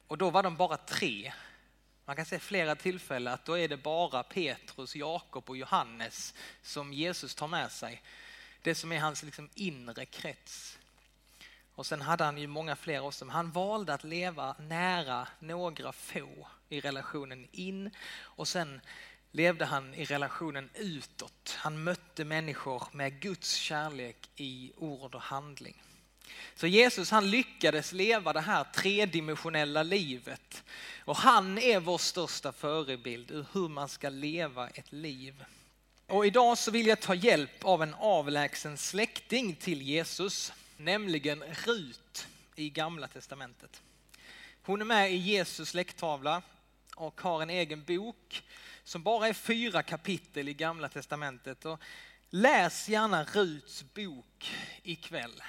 Och 0.07 0.19
då 0.19 0.31
var 0.31 0.43
de 0.43 0.57
bara 0.57 0.77
tre. 0.77 1.33
Man 2.05 2.17
kan 2.17 2.27
se 2.27 2.39
flera 2.39 2.77
tillfällen 2.77 3.35
att 3.35 3.45
då 3.45 3.59
är 3.59 3.69
det 3.69 3.77
bara 3.77 4.23
Petrus, 4.23 4.97
Jakob 4.97 5.51
och 5.51 5.57
Johannes 5.57 6.35
som 6.63 6.93
Jesus 6.93 7.35
tar 7.35 7.49
med 7.49 7.73
sig. 7.73 8.03
Det 8.63 8.75
som 8.75 8.93
är 8.93 9.01
hans 9.01 9.23
liksom 9.23 9.51
inre 9.55 10.07
krets. 10.07 10.78
Och 11.79 11.87
sen 11.87 12.01
hade 12.01 12.25
han 12.25 12.39
ju 12.39 12.47
många 12.47 12.77
fler 12.77 13.01
också, 13.01 13.25
men 13.25 13.35
han 13.35 13.51
valde 13.51 13.95
att 13.95 14.05
leva 14.05 14.55
nära 14.59 15.29
några 15.39 15.93
få 15.93 16.49
i 16.69 16.81
relationen 16.81 17.49
in 17.53 17.91
och 18.21 18.49
sen 18.49 18.81
levde 19.33 19.65
han 19.65 19.95
i 19.95 20.05
relationen 20.05 20.71
utåt. 20.75 21.57
Han 21.59 21.85
mötte 21.85 22.25
människor 22.25 22.83
med 22.93 23.21
Guds 23.21 23.55
kärlek 23.55 24.17
i 24.37 24.73
ord 24.77 25.15
och 25.15 25.23
handling. 25.23 25.83
Så 26.55 26.67
Jesus 26.67 27.11
han 27.11 27.31
lyckades 27.31 27.93
leva 27.93 28.33
det 28.33 28.41
här 28.41 28.65
tredimensionella 28.65 29.83
livet 29.83 30.65
och 31.05 31.17
han 31.17 31.59
är 31.59 31.81
vår 31.81 31.99
största 31.99 32.53
förebild 32.53 33.31
ur 33.31 33.47
hur 33.53 33.69
man 33.69 33.89
ska 33.89 34.09
leva 34.09 34.69
ett 34.69 34.93
liv. 34.93 35.45
Och 36.07 36.27
idag 36.27 36.59
så 36.59 36.71
vill 36.71 36.87
jag 36.87 37.01
ta 37.01 37.15
hjälp 37.15 37.65
av 37.65 37.83
en 37.83 37.95
avlägsen 37.95 38.79
släkting 38.79 39.55
till 39.55 39.83
Jesus, 39.83 40.53
nämligen 40.79 41.43
Rut 41.43 42.27
i 42.55 42.71
Gamla 42.71 43.09
Testamentet. 43.09 43.83
Hon 44.63 44.81
är 44.81 44.85
med 44.85 45.13
i 45.13 45.17
Jesus 45.17 45.69
släkttavla 45.69 46.43
och 46.97 47.21
har 47.21 47.43
en 47.43 47.51
egen 47.51 47.85
bok 47.85 48.43
som 48.85 49.03
bara 49.03 49.29
är 49.29 49.33
fyra 49.33 49.83
kapitel 49.83 50.49
i 50.49 50.55
Gamla 50.55 50.89
Testamentet. 50.89 51.65
Och 51.65 51.81
läs 52.31 52.89
gärna 52.89 53.25
Ruts 53.25 53.85
bok 53.95 54.55
ikväll. 54.83 55.43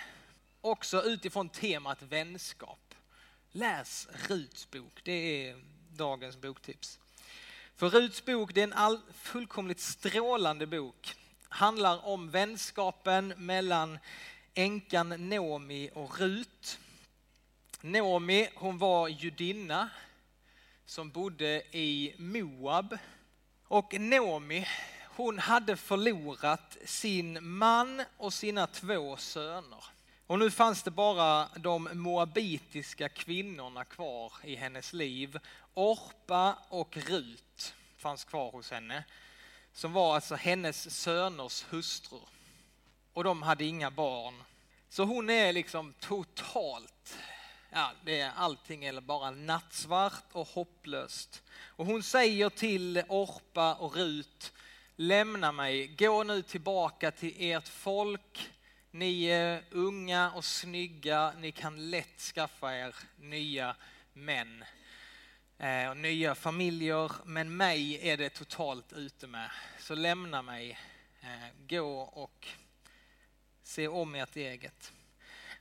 Också 0.62 1.04
utifrån 1.04 1.50
temat 1.50 2.02
vänskap. 2.02 2.96
Läs 3.52 4.08
Ruts 4.28 4.72
bok, 4.72 5.02
det 5.04 5.12
är 5.48 5.62
dagens 5.90 6.38
boktips. 6.38 7.00
För 7.76 7.90
Ruts 7.90 8.26
bok 8.26 8.54
det 8.54 8.62
är 8.62 8.64
en 8.64 8.74
all, 8.74 9.02
fullkomligt 9.14 9.80
strålande 9.80 10.68
bok. 10.68 11.16
Handlar 11.50 12.06
om 12.06 12.30
vänskapen 12.30 13.34
mellan 13.38 14.00
änkan 14.54 15.30
Nomi 15.30 15.90
och 15.94 16.20
Rut. 16.20 16.80
Nomi 17.82 18.50
hon 18.56 18.78
var 18.78 19.08
judinna 19.08 19.90
som 20.86 21.10
bodde 21.10 21.64
i 21.72 22.16
Moab. 22.18 22.98
Och 23.68 24.00
Nomi 24.00 24.68
hon 25.04 25.40
hade 25.40 25.78
förlorat 25.78 26.78
sin 26.86 27.58
man 27.58 28.04
och 28.18 28.34
sina 28.34 28.68
två 28.68 29.18
söner. 29.18 29.84
Och 30.28 30.40
nu 30.40 30.52
fanns 30.52 30.84
det 30.84 30.92
bara 30.92 31.50
de 31.56 31.90
moabitiska 31.94 33.10
kvinnorna 33.10 33.86
kvar 33.86 34.34
i 34.44 34.56
hennes 34.56 34.94
liv. 34.94 35.40
Orpa 35.74 36.58
och 36.70 36.98
Rut 36.98 37.74
fanns 37.98 38.24
kvar 38.24 38.52
hos 38.52 38.72
henne. 38.72 39.04
Som 39.74 39.94
var 39.94 40.16
alltså 40.16 40.36
hennes 40.36 40.96
söners 40.96 41.66
hustrur. 41.70 42.39
Och 43.20 43.24
de 43.26 43.42
hade 43.42 43.66
inga 43.66 43.92
barn. 43.92 44.44
Så 44.90 45.04
hon 45.04 45.30
är 45.30 45.54
liksom 45.54 45.94
totalt, 46.00 47.18
ja 47.70 47.92
det 48.06 48.20
är 48.20 48.32
allting 48.36 48.86
eller 48.86 49.02
bara 49.02 49.32
nattsvart 49.32 50.24
och 50.32 50.48
hopplöst. 50.48 51.44
Och 51.62 51.86
hon 51.86 52.04
säger 52.04 52.50
till 52.50 53.04
Orpa 53.08 53.74
och 53.74 53.96
Rut, 53.96 54.54
lämna 54.96 55.52
mig, 55.52 55.88
gå 55.88 56.24
nu 56.24 56.42
tillbaka 56.42 57.12
till 57.12 57.36
ert 57.38 57.68
folk 57.68 58.50
ni 58.92 59.24
är 59.24 59.64
unga 59.72 60.32
och 60.32 60.46
snygga, 60.46 61.34
ni 61.38 61.52
kan 61.52 61.90
lätt 61.90 62.20
skaffa 62.20 62.76
er 62.76 62.96
nya 63.18 63.76
män 64.14 64.64
eh, 65.58 65.90
och 65.90 65.98
nya 65.98 66.36
familjer, 66.36 67.12
men 67.26 67.58
mig 67.58 68.10
är 68.10 68.18
det 68.18 68.30
totalt 68.30 68.94
ute 68.94 69.28
med. 69.28 69.52
Så 69.80 69.96
lämna 69.96 70.42
mig, 70.42 70.80
eh, 71.22 71.68
gå 71.68 72.00
och 72.02 72.48
se 73.70 73.88
om 73.88 74.16
ert 74.16 74.36
eget. 74.36 74.92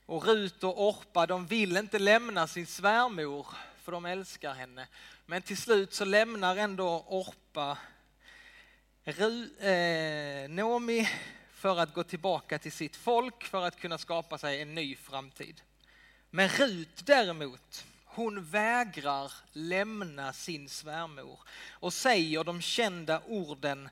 Och 0.05 0.25
Rut 0.25 0.63
och 0.63 0.87
Orpa, 0.87 1.25
de 1.25 1.45
vill 1.45 1.77
inte 1.77 1.99
lämna 1.99 2.47
sin 2.47 2.67
svärmor, 2.67 3.47
för 3.81 3.91
de 3.91 4.05
älskar 4.05 4.53
henne. 4.53 4.87
Men 5.25 5.41
till 5.41 5.57
slut 5.57 5.93
så 5.93 6.05
lämnar 6.05 6.55
ändå 6.55 7.05
Orpa 7.07 7.77
Ru, 9.03 9.57
eh, 9.57 10.49
Nomi 10.49 11.09
för 11.53 11.79
att 11.79 11.93
gå 11.93 12.03
tillbaka 12.03 12.59
till 12.59 12.71
sitt 12.71 12.95
folk 12.95 13.43
för 13.43 13.65
att 13.65 13.79
kunna 13.79 13.97
skapa 13.97 14.37
sig 14.37 14.61
en 14.61 14.75
ny 14.75 14.95
framtid. 14.95 15.61
Men 16.29 16.49
Rut 16.49 17.05
däremot, 17.05 17.85
hon 18.05 18.45
vägrar 18.45 19.33
lämna 19.51 20.33
sin 20.33 20.69
svärmor 20.69 21.39
och 21.69 21.93
säger 21.93 22.43
de 22.43 22.61
kända 22.61 23.21
orden 23.27 23.89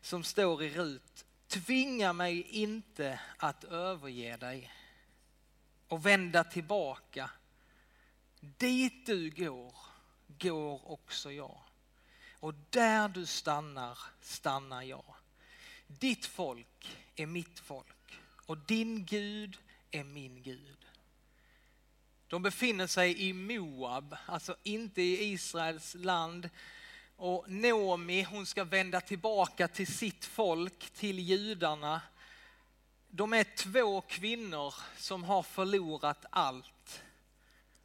som 0.00 0.24
står 0.24 0.62
i 0.62 0.70
Rut. 0.70 1.24
Tvinga 1.50 2.12
mig 2.12 2.42
inte 2.42 3.20
att 3.36 3.64
överge 3.64 4.36
dig 4.36 4.72
och 5.88 6.06
vända 6.06 6.44
tillbaka. 6.44 7.30
Dit 8.40 9.06
du 9.06 9.30
går, 9.30 9.74
går 10.38 10.90
också 10.90 11.32
jag. 11.32 11.58
Och 12.40 12.54
där 12.70 13.08
du 13.08 13.26
stannar, 13.26 13.98
stannar 14.20 14.82
jag. 14.82 15.14
Ditt 15.86 16.26
folk 16.26 16.98
är 17.16 17.26
mitt 17.26 17.60
folk 17.60 18.20
och 18.46 18.58
din 18.58 19.04
Gud 19.04 19.58
är 19.90 20.04
min 20.04 20.42
Gud. 20.42 20.86
De 22.28 22.42
befinner 22.42 22.86
sig 22.86 23.28
i 23.28 23.32
Moab, 23.32 24.16
alltså 24.26 24.56
inte 24.62 25.02
i 25.02 25.32
Israels 25.32 25.94
land. 25.94 26.50
Och 27.22 27.44
Naomi, 27.50 28.22
hon 28.22 28.46
ska 28.46 28.64
vända 28.64 29.00
tillbaka 29.00 29.68
till 29.68 29.86
sitt 29.86 30.24
folk, 30.24 30.90
till 30.90 31.18
judarna. 31.18 32.00
De 33.08 33.32
är 33.32 33.56
två 33.56 34.00
kvinnor 34.00 34.74
som 34.96 35.24
har 35.24 35.42
förlorat 35.42 36.26
allt. 36.30 37.02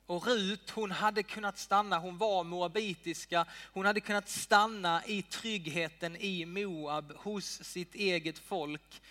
Och 0.06 0.28
Rut, 0.28 0.70
hon 0.70 0.92
hade 0.92 1.24
kunnat 1.24 1.58
stanna, 1.58 2.00
hon 2.00 2.18
var 2.18 2.44
moabitiska, 2.44 3.46
hon 3.74 3.86
hade 3.86 4.00
kunnat 4.00 4.30
stanna 4.30 5.06
i 5.06 5.22
tryggheten 5.22 6.16
i 6.16 6.46
Moab 6.46 7.14
hos 7.16 7.64
sitt 7.64 7.96
eget 7.96 8.40
folk 8.40 9.02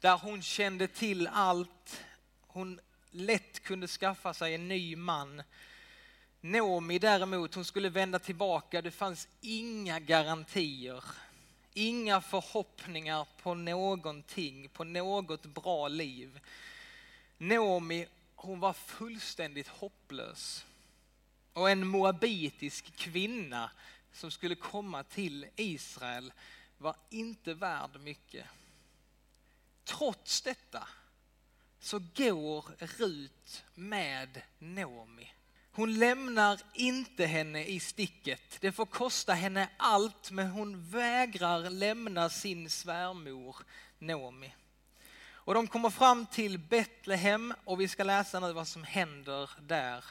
där 0.00 0.18
hon 0.18 0.42
kände 0.42 0.88
till 0.88 1.26
allt. 1.26 2.00
Hon 2.46 2.80
lätt 3.10 3.62
kunde 3.62 3.88
skaffa 3.88 4.34
sig 4.34 4.54
en 4.54 4.68
ny 4.68 4.96
man. 4.96 5.42
Naomi 6.44 6.98
däremot, 6.98 7.54
hon 7.54 7.64
skulle 7.64 7.88
vända 7.88 8.18
tillbaka. 8.18 8.82
Det 8.82 8.90
fanns 8.90 9.28
inga 9.40 10.00
garantier, 10.00 11.04
inga 11.74 12.20
förhoppningar 12.20 13.26
på 13.42 13.54
någonting, 13.54 14.68
på 14.68 14.84
något 14.84 15.46
bra 15.46 15.88
liv. 15.88 16.40
Naomi, 17.38 18.06
hon 18.34 18.60
var 18.60 18.72
fullständigt 18.72 19.68
hopplös. 19.68 20.64
Och 21.52 21.70
en 21.70 21.86
moabitisk 21.86 22.96
kvinna 22.96 23.70
som 24.12 24.30
skulle 24.30 24.54
komma 24.54 25.02
till 25.02 25.46
Israel 25.56 26.32
var 26.78 26.96
inte 27.10 27.54
värd 27.54 28.00
mycket. 28.00 28.46
Trots 29.84 30.42
detta 30.42 30.88
så 31.80 31.98
går 31.98 32.64
Rut 32.78 33.64
med 33.74 34.42
Naomi. 34.58 35.32
Hon 35.74 35.98
lämnar 35.98 36.60
inte 36.74 37.26
henne 37.26 37.64
i 37.64 37.80
sticket. 37.80 38.60
Det 38.60 38.72
får 38.72 38.86
kosta 38.86 39.32
henne 39.32 39.68
allt, 39.76 40.30
men 40.30 40.50
hon 40.50 40.90
vägrar 40.90 41.70
lämna 41.70 42.30
sin 42.30 42.70
svärmor 42.70 43.56
Naomi. 43.98 44.54
Och 45.44 45.54
de 45.54 45.66
kommer 45.66 45.90
fram 45.90 46.26
till 46.26 46.58
Betlehem 46.58 47.54
och 47.64 47.80
vi 47.80 47.88
ska 47.88 48.04
läsa 48.04 48.40
nu 48.40 48.52
vad 48.52 48.68
som 48.68 48.84
händer 48.84 49.50
där. 49.60 50.04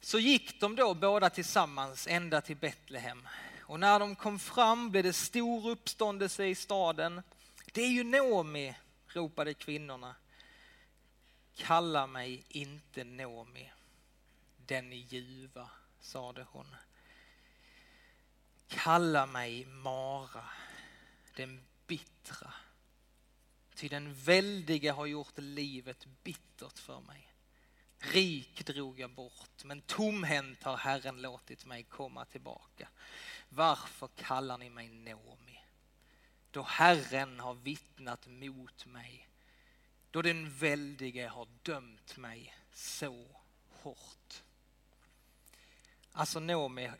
Så 0.00 0.18
gick 0.18 0.60
de 0.60 0.76
då 0.76 0.94
båda 0.94 1.30
tillsammans 1.30 2.06
ända 2.06 2.40
till 2.40 2.56
Betlehem. 2.56 3.28
Och 3.60 3.80
när 3.80 4.00
de 4.00 4.16
kom 4.16 4.38
fram 4.38 4.90
blev 4.90 5.04
det 5.04 5.12
stor 5.12 5.70
uppståndelse 5.70 6.46
i 6.46 6.54
staden. 6.54 7.22
Det 7.72 7.82
är 7.82 7.88
ju 7.88 8.04
Naomi, 8.04 8.74
ropade 9.08 9.54
kvinnorna. 9.54 10.14
Kalla 11.56 12.06
mig 12.06 12.44
inte 12.48 13.04
Naomi, 13.04 13.72
den 14.66 14.92
ljuva, 14.92 15.70
sade 16.00 16.46
hon. 16.50 16.76
Kalla 18.68 19.26
mig 19.26 19.64
Mara, 19.64 20.44
den 21.36 21.64
bittra. 21.86 22.52
Ty 23.74 23.88
den 23.88 24.14
väldige 24.14 24.90
har 24.90 25.06
gjort 25.06 25.38
livet 25.38 26.06
bittert 26.22 26.78
för 26.78 27.00
mig. 27.00 27.32
Rik 27.98 28.66
drog 28.66 29.00
jag 29.00 29.10
bort, 29.10 29.64
men 29.64 29.80
tomhänt 29.80 30.62
har 30.62 30.76
Herren 30.76 31.22
låtit 31.22 31.64
mig 31.64 31.82
komma 31.82 32.24
tillbaka. 32.24 32.88
Varför 33.48 34.08
kallar 34.16 34.58
ni 34.58 34.70
mig 34.70 34.88
Nomi? 34.88 35.56
då 36.56 36.62
Herren 36.62 37.40
har 37.40 37.54
vittnat 37.54 38.26
mot 38.26 38.86
mig, 38.86 39.28
då 40.10 40.22
den 40.22 40.50
väldige 40.50 41.28
har 41.28 41.48
dömt 41.62 42.16
mig 42.16 42.54
så 42.72 43.26
hårt. 43.70 44.25
Alltså 46.18 46.40
Noomi, 46.40 46.90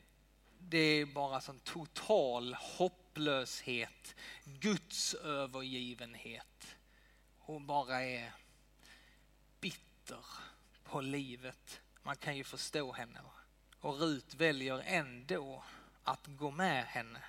det 0.59 0.79
är 0.79 1.07
bara 1.07 1.41
sån 1.41 1.61
total 1.61 2.55
hopplöshet, 2.55 4.15
Guds 4.45 5.15
övergivenhet. 5.15 6.77
Hon 7.39 7.67
bara 7.67 8.03
är 8.03 8.33
bitter 9.61 10.25
på 10.85 11.01
livet. 11.01 11.81
Man 12.03 12.17
kan 12.17 12.37
ju 12.37 12.45
förstå 12.45 12.93
henne. 12.93 13.21
Och 13.81 14.01
Rut 14.01 14.35
väljer 14.35 14.83
ändå 14.87 15.65
att 16.05 16.27
gå 16.27 16.51
med 16.51 16.85
henne. 16.85 17.21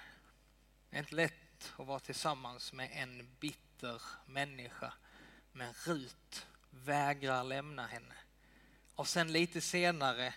Det 0.89 0.95
är 0.95 0.99
inte 0.99 1.15
lätt 1.15 1.73
att 1.77 1.87
vara 1.87 1.99
tillsammans 1.99 2.73
med 2.73 2.89
en 2.93 3.27
bitter 3.39 4.01
människa. 4.25 4.93
Men 5.51 5.73
Rut 5.85 6.47
vägrar 6.69 7.43
lämna 7.43 7.87
henne. 7.87 8.15
Och 8.95 9.07
sen 9.07 9.31
lite 9.31 9.61
senare 9.61 10.33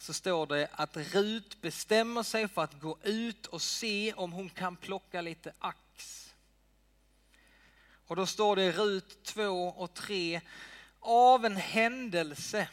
så 0.00 0.12
står 0.12 0.46
det 0.46 0.68
att 0.72 0.96
Rut 0.96 1.60
bestämmer 1.60 2.22
sig 2.22 2.48
för 2.48 2.62
att 2.62 2.80
gå 2.80 2.98
ut 3.02 3.46
och 3.46 3.62
se 3.62 4.12
om 4.12 4.32
hon 4.32 4.50
kan 4.50 4.76
plocka 4.76 5.20
lite 5.20 5.52
ax. 5.58 6.26
Och 8.06 8.16
då 8.16 8.26
står 8.26 8.56
det 8.56 8.64
i 8.64 8.72
Rut 8.72 9.22
2 9.22 9.68
och 9.68 9.94
3. 9.94 10.40
Av 11.00 11.44
en 11.44 11.56
händelse 11.56 12.68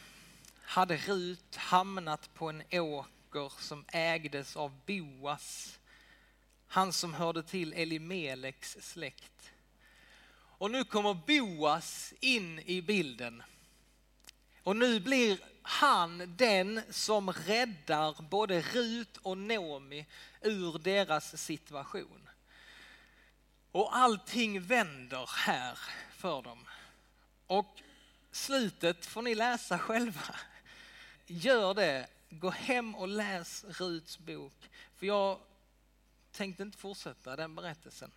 hade 0.62 0.96
Rut 0.96 1.56
hamnat 1.56 2.34
på 2.34 2.48
en 2.48 2.62
åker 2.70 3.52
som 3.58 3.84
ägdes 3.88 4.56
av 4.56 4.80
Boas, 4.86 5.78
han 6.66 6.92
som 6.92 7.14
hörde 7.14 7.42
till 7.42 7.72
Elimeleks 7.72 8.76
släkt. 8.80 9.50
Och 10.58 10.70
nu 10.70 10.84
kommer 10.84 11.14
Boas 11.14 12.14
in 12.20 12.58
i 12.58 12.82
bilden. 12.82 13.42
Och 14.62 14.76
nu 14.76 15.00
blir 15.00 15.38
han 15.68 16.34
den 16.36 16.82
som 16.90 17.32
räddar 17.32 18.22
både 18.22 18.60
Rut 18.60 19.16
och 19.16 19.38
Nomi 19.38 20.06
ur 20.42 20.78
deras 20.78 21.42
situation. 21.42 22.28
Och 23.72 23.96
allting 23.96 24.62
vänder 24.62 25.30
här 25.36 25.78
för 26.10 26.42
dem. 26.42 26.64
Och 27.46 27.80
slutet 28.30 29.06
får 29.06 29.22
ni 29.22 29.34
läsa 29.34 29.78
själva. 29.78 30.36
Gör 31.26 31.74
det, 31.74 32.06
gå 32.30 32.50
hem 32.50 32.94
och 32.94 33.08
läs 33.08 33.64
Ruts 33.68 34.18
bok. 34.18 34.70
För 34.96 35.06
jag 35.06 35.38
tänkte 36.32 36.62
inte 36.62 36.78
fortsätta 36.78 37.36
den 37.36 37.54
berättelsen. 37.54 38.10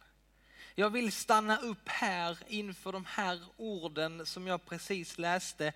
Jag 0.75 0.89
vill 0.89 1.11
stanna 1.11 1.57
upp 1.57 1.89
här 1.89 2.37
inför 2.47 2.91
de 2.91 3.05
här 3.05 3.39
orden 3.57 4.25
som 4.25 4.47
jag 4.47 4.65
precis 4.65 5.17
läste. 5.17 5.73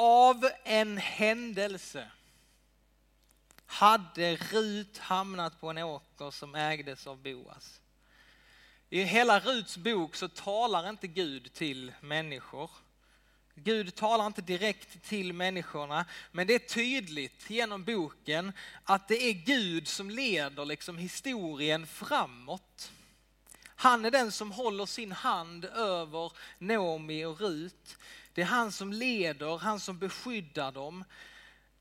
Av 0.00 0.50
en 0.64 0.98
händelse 0.98 2.10
hade 3.66 4.36
Rut 4.36 4.98
hamnat 4.98 5.60
på 5.60 5.70
en 5.70 5.78
åker 5.78 6.30
som 6.30 6.54
ägdes 6.54 7.06
av 7.06 7.22
Boas. 7.22 7.80
I 8.90 9.02
hela 9.02 9.40
Ruts 9.40 9.76
bok 9.76 10.16
så 10.16 10.28
talar 10.28 10.88
inte 10.88 11.06
Gud 11.06 11.52
till 11.52 11.92
människor. 12.00 12.70
Gud 13.54 13.94
talar 13.94 14.26
inte 14.26 14.42
direkt 14.42 15.02
till 15.02 15.32
människorna, 15.32 16.04
men 16.32 16.46
det 16.46 16.54
är 16.54 16.58
tydligt 16.58 17.50
genom 17.50 17.84
boken 17.84 18.52
att 18.84 19.08
det 19.08 19.22
är 19.22 19.32
Gud 19.32 19.88
som 19.88 20.10
leder 20.10 20.64
liksom 20.64 20.98
historien 20.98 21.86
framåt. 21.86 22.90
Han 23.66 24.04
är 24.04 24.10
den 24.10 24.32
som 24.32 24.52
håller 24.52 24.86
sin 24.86 25.12
hand 25.12 25.64
över 25.64 26.32
Naomi 26.58 27.24
och 27.24 27.40
Rut. 27.40 27.96
Det 28.38 28.42
är 28.42 28.46
han 28.46 28.72
som 28.72 28.92
leder, 28.92 29.58
han 29.58 29.80
som 29.80 29.98
beskyddar 29.98 30.72
dem. 30.72 31.04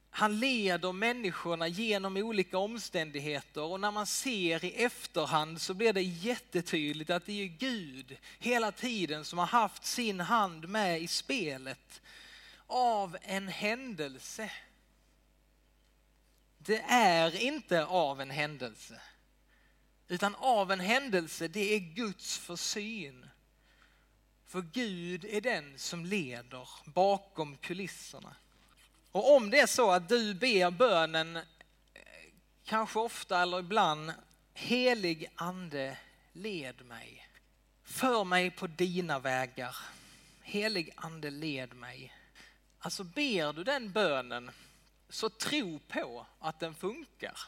Han 0.10 0.40
leder 0.40 0.92
människorna 0.92 1.68
genom 1.68 2.18
olika 2.18 2.58
omständigheter 2.58 3.62
och 3.62 3.80
när 3.80 3.92
man 3.92 4.08
ser 4.08 4.66
i 4.66 4.72
efterhand 4.72 5.62
så 5.62 5.74
blir 5.74 5.94
det 5.94 6.02
jättetydligt 6.02 7.10
att 7.10 7.26
det 7.26 7.44
är 7.44 7.48
Gud 7.48 8.18
hela 8.40 8.72
tiden 8.72 9.26
som 9.26 9.40
har 9.40 9.46
haft 9.46 9.86
sin 9.86 10.20
hand 10.20 10.70
med 10.70 11.02
i 11.02 11.08
spelet 11.08 12.02
av 12.68 13.18
en 13.22 13.48
händelse. 13.48 14.52
Det 16.58 16.82
är 16.90 17.42
inte 17.42 17.86
av 17.86 18.22
en 18.22 18.30
händelse, 18.30 19.02
utan 20.08 20.36
av 20.36 20.72
en 20.72 20.80
händelse, 20.80 21.48
det 21.48 21.76
är 21.76 21.80
Guds 21.80 22.38
försyn. 22.38 23.26
För 24.48 24.62
Gud 24.62 25.26
är 25.26 25.42
den 25.42 25.80
som 25.80 26.06
leder 26.06 26.70
bakom 26.86 27.58
kulisserna. 27.58 28.36
Och 29.12 29.36
om 29.36 29.50
det 29.50 29.60
är 29.60 29.68
så 29.68 29.92
att 29.92 30.10
du 30.10 30.34
ber 30.34 30.72
bönen, 30.72 31.36
eh, 31.36 31.44
kanske 32.66 33.00
ofta 33.00 33.42
eller 33.42 33.60
ibland, 33.60 34.14
helig 34.54 35.28
ande 35.36 35.98
led 36.34 36.86
mig. 36.86 37.28
För 37.84 38.24
mig 38.24 38.52
på 38.52 38.68
dina 38.68 39.20
vägar. 39.20 39.76
Helig 40.42 40.94
ande 40.96 41.30
led 41.30 41.74
mig. 41.74 42.14
Alltså 42.80 43.04
ber 43.04 43.54
du 43.54 43.64
den 43.64 43.92
bönen 43.92 44.52
så 45.10 45.30
tro 45.30 45.80
på 45.80 46.26
att 46.40 46.60
den 46.60 46.76
funkar. 46.76 47.40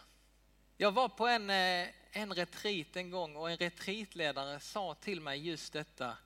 Jag 0.78 0.92
var 0.92 1.10
på 1.10 1.28
en, 1.28 1.50
eh, 1.50 1.88
en 2.12 2.34
retreat 2.34 2.96
en 2.96 3.10
gång 3.10 3.36
och 3.36 3.52
en 3.52 3.58
retreatledare 3.58 4.60
sa 4.60 4.96
till 4.96 5.22
mig 5.22 5.48
just 5.48 5.74
detta. 5.74 6.18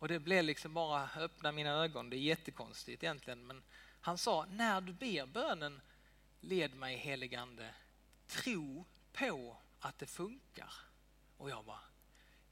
Och 0.00 0.08
det 0.08 0.18
blev 0.18 0.44
liksom 0.44 0.74
bara 0.74 1.08
öppna 1.16 1.52
mina 1.52 1.70
ögon. 1.70 2.10
Det 2.10 2.16
är 2.16 2.18
jättekonstigt 2.18 3.02
egentligen 3.02 3.46
men 3.46 3.62
han 4.00 4.18
sa, 4.18 4.46
när 4.50 4.80
du 4.80 4.92
ber 4.92 5.26
bönen 5.26 5.80
led 6.40 6.74
mig 6.74 6.96
heligande, 6.96 7.70
tro 8.26 8.84
på 9.12 9.56
att 9.80 9.98
det 9.98 10.06
funkar. 10.06 10.72
Och 11.36 11.50
jag 11.50 11.64
bara, 11.64 11.80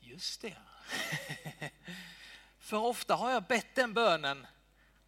just 0.01 0.41
det. 0.41 0.57
För 2.59 2.77
ofta 2.77 3.15
har 3.15 3.31
jag 3.31 3.43
bett 3.43 3.75
den 3.75 3.95
bönen 3.95 4.47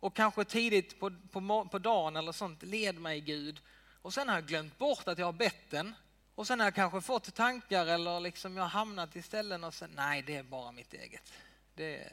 och 0.01 0.17
kanske 0.17 0.45
tidigt 0.45 1.01
på, 1.01 1.13
på, 1.33 1.69
på 1.71 1.79
dagen 1.79 2.17
eller 2.17 2.33
sånt, 2.33 2.63
led 2.63 2.99
mig 2.99 3.21
Gud. 3.21 3.61
Och 4.03 4.15
sen 4.15 4.29
har 4.29 4.35
jag 4.35 4.47
glömt 4.47 4.79
bort 4.79 5.09
att 5.09 5.19
jag 5.19 5.27
har 5.27 5.33
bett 5.33 5.71
den. 5.71 5.95
Och 6.35 6.47
sen 6.47 6.61
har 6.61 6.67
jag 6.67 6.75
kanske 6.75 7.01
fått 7.01 7.35
tankar 7.35 7.87
eller 7.87 8.21
liksom 8.21 8.57
jag 8.57 8.63
har 8.63 8.71
hamnat 8.71 9.17
i 9.17 9.23
ställen 9.23 9.65
och 9.65 9.75
sen, 9.75 9.91
nej 9.97 10.23
det 10.23 10.37
är 10.37 10.43
bara 10.43 10.73
mitt 10.73 10.95
eget. 10.95 11.33
Det, 11.75 12.13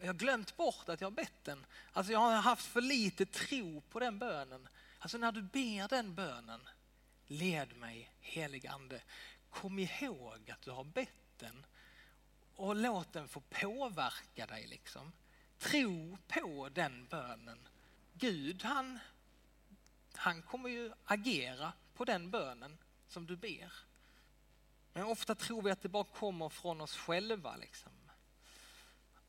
jag 0.00 0.06
har 0.06 0.14
glömt 0.14 0.56
bort 0.56 0.88
att 0.88 1.00
jag 1.00 1.06
har 1.06 1.16
bett 1.16 1.44
den. 1.44 1.66
Alltså 1.92 2.12
jag 2.12 2.18
har 2.18 2.32
haft 2.32 2.66
för 2.66 2.80
lite 2.80 3.26
tro 3.26 3.80
på 3.80 4.00
den 4.00 4.18
bönen. 4.18 4.68
Alltså 4.98 5.18
när 5.18 5.32
du 5.32 5.42
ber 5.42 5.88
den 5.88 6.14
bönen, 6.14 6.60
led 7.26 7.76
mig 7.76 8.10
helig 8.20 8.66
ande. 8.66 9.02
Kom 9.50 9.78
ihåg 9.78 10.50
att 10.50 10.62
du 10.62 10.70
har 10.70 10.84
bett 10.84 11.38
den 11.38 11.66
och 12.56 12.76
låt 12.76 13.12
den 13.12 13.28
få 13.28 13.40
påverka 13.40 14.46
dig. 14.46 14.66
Liksom. 14.66 15.12
Tro 15.58 16.18
på 16.28 16.68
den 16.68 17.06
bönen. 17.06 17.68
Gud 18.12 18.64
han, 18.64 18.98
han 20.14 20.42
kommer 20.42 20.68
ju 20.68 20.92
agera 21.04 21.72
på 21.94 22.04
den 22.04 22.30
bönen 22.30 22.78
som 23.08 23.26
du 23.26 23.36
ber. 23.36 23.72
Men 24.92 25.04
ofta 25.04 25.34
tror 25.34 25.62
vi 25.62 25.70
att 25.70 25.82
det 25.82 25.88
bara 25.88 26.04
kommer 26.04 26.48
från 26.48 26.80
oss 26.80 26.96
själva. 26.96 27.56
Liksom 27.56 27.92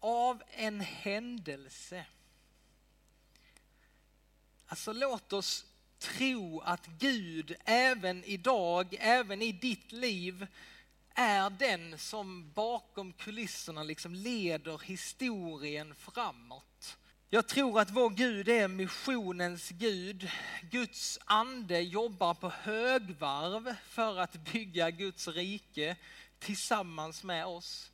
av 0.01 0.43
en 0.51 0.81
händelse. 0.81 2.05
Alltså 4.67 4.93
låt 4.93 5.33
oss 5.33 5.65
tro 5.99 6.59
att 6.59 6.85
Gud 6.85 7.55
även 7.65 8.23
idag, 8.23 8.95
även 8.99 9.41
i 9.41 9.51
ditt 9.51 9.91
liv, 9.91 10.47
är 11.13 11.49
den 11.49 11.97
som 11.97 12.51
bakom 12.51 13.13
kulisserna 13.13 13.83
liksom 13.83 14.15
leder 14.15 14.79
historien 14.79 15.95
framåt. 15.95 16.97
Jag 17.29 17.47
tror 17.47 17.79
att 17.79 17.89
vår 17.89 18.09
Gud 18.09 18.49
är 18.49 18.67
missionens 18.67 19.69
Gud. 19.69 20.29
Guds 20.61 21.19
ande 21.25 21.79
jobbar 21.79 22.33
på 22.33 22.49
högvarv 22.49 23.75
för 23.87 24.19
att 24.19 24.33
bygga 24.33 24.91
Guds 24.91 25.27
rike 25.27 25.95
tillsammans 26.39 27.23
med 27.23 27.45
oss. 27.45 27.90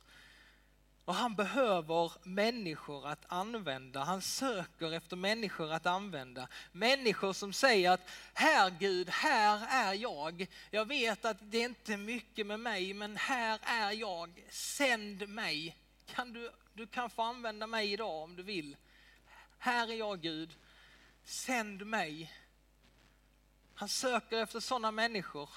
Och 1.08 1.14
han 1.14 1.34
behöver 1.34 2.12
människor 2.22 3.06
att 3.06 3.24
använda. 3.28 4.04
Han 4.04 4.22
söker 4.22 4.92
efter 4.92 5.16
människor 5.16 5.72
att 5.72 5.86
använda. 5.86 6.48
Människor 6.72 7.32
som 7.32 7.52
säger 7.52 7.90
att 7.90 8.10
här 8.34 8.70
Gud, 8.78 9.08
här 9.08 9.66
är 9.70 9.94
jag. 9.94 10.46
Jag 10.70 10.84
vet 10.84 11.24
att 11.24 11.36
det 11.40 11.58
är 11.58 11.64
inte 11.64 11.96
mycket 11.96 12.46
med 12.46 12.60
mig, 12.60 12.94
men 12.94 13.16
här 13.16 13.60
är 13.62 13.92
jag. 13.92 14.44
Sänd 14.50 15.28
mig. 15.28 15.76
Kan 16.06 16.32
du, 16.32 16.50
du 16.74 16.86
kan 16.86 17.10
få 17.10 17.22
använda 17.22 17.66
mig 17.66 17.92
idag 17.92 18.22
om 18.22 18.36
du 18.36 18.42
vill. 18.42 18.76
Här 19.58 19.90
är 19.90 19.96
jag 19.96 20.20
Gud. 20.20 20.54
Sänd 21.24 21.86
mig. 21.86 22.32
Han 23.74 23.88
söker 23.88 24.38
efter 24.38 24.60
sådana 24.60 24.90
människor. 24.90 25.50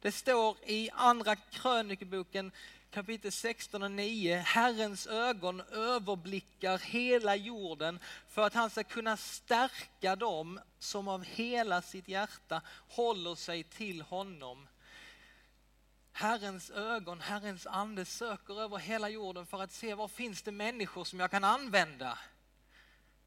Det 0.00 0.12
står 0.12 0.56
i 0.66 0.90
andra 0.92 1.36
krönikeboken 1.36 2.52
kapitel 2.94 3.32
16 3.32 3.82
och 3.82 3.90
9. 3.90 4.36
Herrens 4.36 5.06
ögon 5.06 5.60
överblickar 5.60 6.78
hela 6.78 7.36
jorden 7.36 7.98
för 8.28 8.46
att 8.46 8.54
han 8.54 8.70
ska 8.70 8.84
kunna 8.84 9.16
stärka 9.16 10.16
dem 10.16 10.60
som 10.78 11.08
av 11.08 11.24
hela 11.24 11.82
sitt 11.82 12.08
hjärta 12.08 12.62
håller 12.88 13.34
sig 13.34 13.62
till 13.62 14.02
honom. 14.02 14.68
Herrens 16.12 16.70
ögon, 16.70 17.20
Herrens 17.20 17.66
ande 17.66 18.04
söker 18.04 18.60
över 18.60 18.78
hela 18.78 19.08
jorden 19.08 19.46
för 19.46 19.62
att 19.62 19.72
se 19.72 19.94
var 19.94 20.08
finns 20.08 20.42
det 20.42 20.52
människor 20.52 21.04
som 21.04 21.20
jag 21.20 21.30
kan 21.30 21.44
använda. 21.44 22.18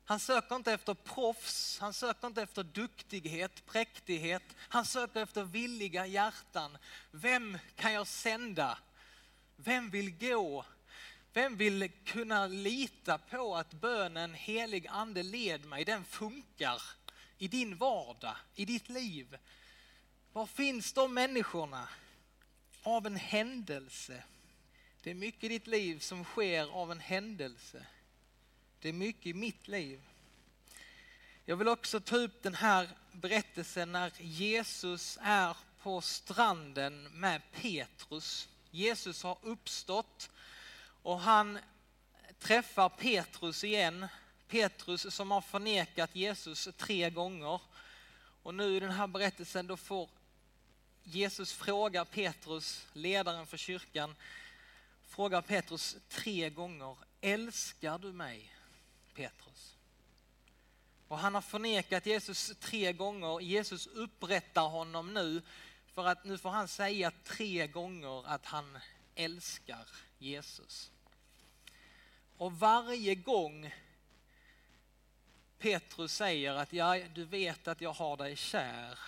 Han 0.05 0.19
söker 0.19 0.55
inte 0.55 0.73
efter 0.73 0.93
proffs, 0.93 1.79
han 1.79 1.93
söker 1.93 2.27
inte 2.27 2.41
efter 2.41 2.63
duktighet, 2.63 3.65
präktighet. 3.65 4.43
Han 4.57 4.85
söker 4.85 5.21
efter 5.21 5.43
villiga 5.43 6.05
hjärtan. 6.05 6.77
Vem 7.11 7.57
kan 7.75 7.93
jag 7.93 8.07
sända? 8.07 8.77
Vem 9.57 9.89
vill 9.89 10.17
gå? 10.17 10.65
Vem 11.33 11.57
vill 11.57 11.91
kunna 12.05 12.47
lita 12.47 13.17
på 13.17 13.55
att 13.55 13.73
bönen 13.73 14.33
helig 14.33 14.87
ande 14.87 15.23
led 15.23 15.65
mig, 15.65 15.85
den 15.85 16.05
funkar 16.05 16.81
i 17.37 17.47
din 17.47 17.77
vardag, 17.77 18.35
i 18.55 18.65
ditt 18.65 18.89
liv? 18.89 19.37
Var 20.33 20.45
finns 20.45 20.93
de 20.93 21.13
människorna? 21.13 21.89
Av 22.83 23.05
en 23.05 23.15
händelse. 23.15 24.23
Det 25.03 25.09
är 25.11 25.15
mycket 25.15 25.43
i 25.43 25.47
ditt 25.47 25.67
liv 25.67 25.99
som 25.99 26.23
sker 26.23 26.73
av 26.73 26.91
en 26.91 26.99
händelse. 26.99 27.85
Det 28.79 28.89
är 28.89 28.93
mycket 28.93 29.25
i 29.25 29.33
mitt 29.33 29.67
liv. 29.67 30.01
Jag 31.45 31.55
vill 31.55 31.67
också 31.67 31.99
ta 31.99 32.17
upp 32.17 32.43
den 32.43 32.55
här 32.55 32.89
berättelsen 33.11 33.91
när 33.91 34.11
Jesus 34.19 35.17
är 35.21 35.57
på 35.81 36.01
stranden 36.01 37.03
med 37.03 37.41
Petrus. 37.51 38.49
Jesus 38.77 39.23
har 39.23 39.37
uppstått 39.41 40.29
och 41.03 41.19
han 41.19 41.59
träffar 42.39 42.89
Petrus 42.89 43.63
igen. 43.63 44.07
Petrus 44.47 45.15
som 45.15 45.31
har 45.31 45.41
förnekat 45.41 46.15
Jesus 46.15 46.69
tre 46.77 47.09
gånger. 47.09 47.61
Och 48.43 48.53
nu 48.53 48.75
i 48.75 48.79
den 48.79 48.91
här 48.91 49.07
berättelsen 49.07 49.67
då 49.67 49.77
får 49.77 50.09
Jesus 51.03 51.53
fråga 51.53 52.05
Petrus, 52.05 52.85
ledaren 52.93 53.47
för 53.47 53.57
kyrkan, 53.57 54.15
frågar 55.07 55.41
Petrus 55.41 55.97
tre 56.09 56.49
gånger, 56.49 56.95
älskar 57.21 57.97
du 57.99 58.13
mig 58.13 58.53
Petrus? 59.13 59.75
Och 61.07 61.19
han 61.19 61.35
har 61.35 61.41
förnekat 61.41 62.05
Jesus 62.05 62.53
tre 62.59 62.93
gånger. 62.93 63.39
Jesus 63.41 63.87
upprättar 63.87 64.67
honom 64.67 65.13
nu 65.13 65.41
för 65.97 66.05
att 66.05 66.23
nu 66.23 66.37
får 66.37 66.49
han 66.49 66.67
säga 66.67 67.11
tre 67.23 67.67
gånger 67.67 68.27
att 68.27 68.45
han 68.45 68.77
älskar 69.15 69.87
Jesus. 70.17 70.91
Och 72.37 72.53
varje 72.59 73.15
gång 73.15 73.73
Petrus 75.59 76.13
säger 76.13 76.53
att 76.53 76.73
ja, 76.73 76.99
du 77.15 77.25
vet 77.25 77.67
att 77.67 77.81
jag 77.81 77.93
har 77.93 78.17
dig 78.17 78.35
kär, 78.35 78.99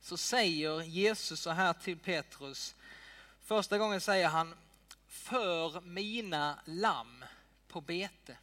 så 0.00 0.16
säger 0.16 0.82
Jesus 0.82 1.40
så 1.40 1.50
här 1.50 1.72
till 1.72 1.98
Petrus. 1.98 2.74
Första 3.40 3.78
gången 3.78 4.00
säger 4.00 4.28
han, 4.28 4.54
för 5.06 5.80
mina 5.80 6.58
lamm 6.64 7.24
på 7.68 7.80
bete. 7.80 8.36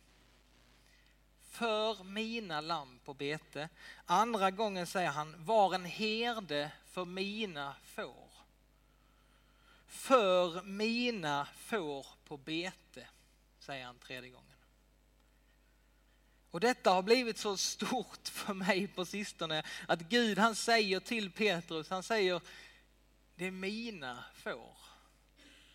För 1.49 2.04
mina 2.04 2.62
lamm 2.62 2.99
på 3.06 3.13
bete. 3.13 3.69
Andra 4.06 4.51
gången 4.51 4.88
säger 4.88 5.10
han, 5.10 5.45
var 5.45 5.75
en 5.75 5.86
herde 5.86 6.71
för 6.91 7.06
mina 7.06 7.75
får. 7.84 8.30
För 9.88 10.62
mina 10.62 11.47
får 11.56 12.06
på 12.27 12.38
bete, 12.38 13.08
säger 13.60 13.86
han 13.86 13.99
tredje 13.99 14.30
gången. 14.30 14.47
Och 16.51 16.60
detta 16.60 16.91
har 16.91 17.01
blivit 17.01 17.38
så 17.38 17.58
stort 17.58 18.27
för 18.27 18.54
mig 18.54 18.88
på 18.88 19.06
sistone 19.06 19.63
att 19.88 19.99
Gud 19.99 20.38
han 20.38 20.56
säger 20.56 20.99
till 20.99 21.32
Petrus, 21.32 21.89
han 21.89 22.04
säger 22.04 22.41
det 23.36 23.45
är 23.45 23.51
mina 23.51 24.23
får 24.34 24.77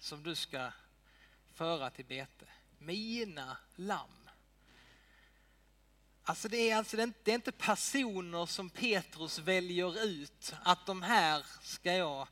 som 0.00 0.22
du 0.22 0.34
ska 0.34 0.72
föra 1.54 1.90
till 1.90 2.04
bete. 2.04 2.46
Mina 2.78 3.56
lamm. 3.76 4.25
Alltså 6.28 6.48
det 6.48 6.70
är 6.70 6.76
alltså 6.76 6.96
det 6.96 7.30
är 7.30 7.34
inte 7.34 7.52
personer 7.52 8.46
som 8.46 8.70
Petrus 8.70 9.38
väljer 9.38 10.04
ut 10.04 10.54
att 10.62 10.86
de 10.86 11.02
här 11.02 11.46
ska 11.62 11.92
jag 11.92 12.28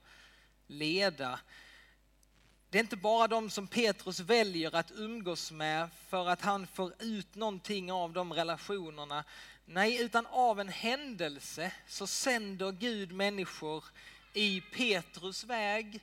leda. 0.66 1.40
Det 2.70 2.78
är 2.78 2.82
inte 2.82 2.96
bara 2.96 3.28
de 3.28 3.50
som 3.50 3.66
Petrus 3.66 4.20
väljer 4.20 4.74
att 4.74 4.92
umgås 4.96 5.52
med 5.52 5.88
för 6.08 6.28
att 6.28 6.42
han 6.42 6.66
får 6.66 6.92
ut 6.98 7.34
någonting 7.34 7.92
av 7.92 8.12
de 8.12 8.32
relationerna. 8.32 9.24
Nej, 9.64 10.02
utan 10.02 10.26
av 10.26 10.60
en 10.60 10.68
händelse 10.68 11.72
så 11.88 12.06
sänder 12.06 12.72
Gud 12.72 13.12
människor 13.12 13.84
i 14.32 14.60
Petrus 14.60 15.44
väg 15.44 16.00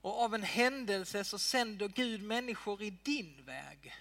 och 0.00 0.22
av 0.22 0.34
en 0.34 0.42
händelse 0.42 1.24
så 1.24 1.38
sänder 1.38 1.88
Gud 1.88 2.22
människor 2.22 2.82
i 2.82 2.90
din 2.90 3.44
väg. 3.44 3.94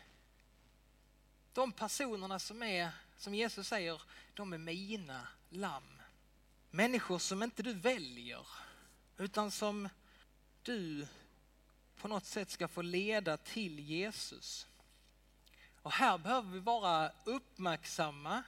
De 1.56 1.72
personerna 1.72 2.40
som 2.40 2.64
är, 2.64 2.90
som 3.18 3.36
Jesus 3.36 3.68
säger, 3.68 4.02
de 4.34 4.54
är 4.54 4.58
mina 4.58 5.28
lamm. 5.50 6.02
Människor 6.72 7.20
som 7.20 7.44
inte 7.44 7.64
du 7.64 7.74
väljer, 7.74 8.48
utan 9.18 9.52
som 9.52 9.90
du 10.64 11.08
på 12.02 12.08
något 12.08 12.26
sätt 12.26 12.50
ska 12.50 12.68
få 12.68 12.82
leda 12.82 13.38
till 13.38 13.80
Jesus. 13.80 14.68
Och 15.82 15.92
här 15.92 16.18
behöver 16.18 16.52
vi 16.52 16.60
vara 16.60 17.12
uppmärksamma. 17.24 18.44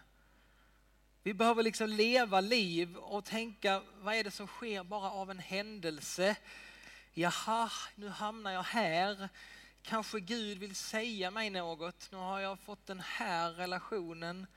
Vi 1.23 1.33
behöver 1.33 1.63
liksom 1.63 1.89
leva 1.89 2.41
liv 2.41 2.97
och 2.97 3.25
tänka, 3.25 3.83
vad 4.01 4.15
är 4.15 4.23
det 4.23 4.31
som 4.31 4.47
sker 4.47 4.83
bara 4.83 5.11
av 5.11 5.31
en 5.31 5.39
händelse? 5.39 6.35
Jaha, 7.13 7.71
nu 7.95 8.09
hamnar 8.09 8.51
jag 8.51 8.63
här. 8.63 9.29
Kanske 9.89 10.19
Gud 10.19 10.57
vill 10.57 10.75
säga 10.75 11.31
mig 11.31 11.49
något. 11.49 12.11
Nu 12.11 12.17
har 12.17 12.39
jag 12.39 12.59
fått 12.59 12.87
den 12.87 12.99
här 12.99 13.51
relationen. 13.51 14.47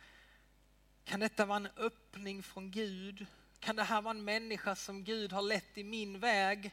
Kan 1.05 1.21
detta 1.21 1.45
vara 1.45 1.57
en 1.57 1.69
öppning 1.77 2.43
från 2.43 2.71
Gud? 2.71 3.27
Kan 3.61 3.77
det 3.77 3.83
här 3.83 4.03
vara 4.03 4.15
en 4.15 4.25
människa 4.25 4.77
som 4.77 5.05
Gud 5.05 5.33
har 5.33 5.43
lett 5.43 5.79
i 5.79 5.85
min 5.85 6.21
väg? 6.21 6.73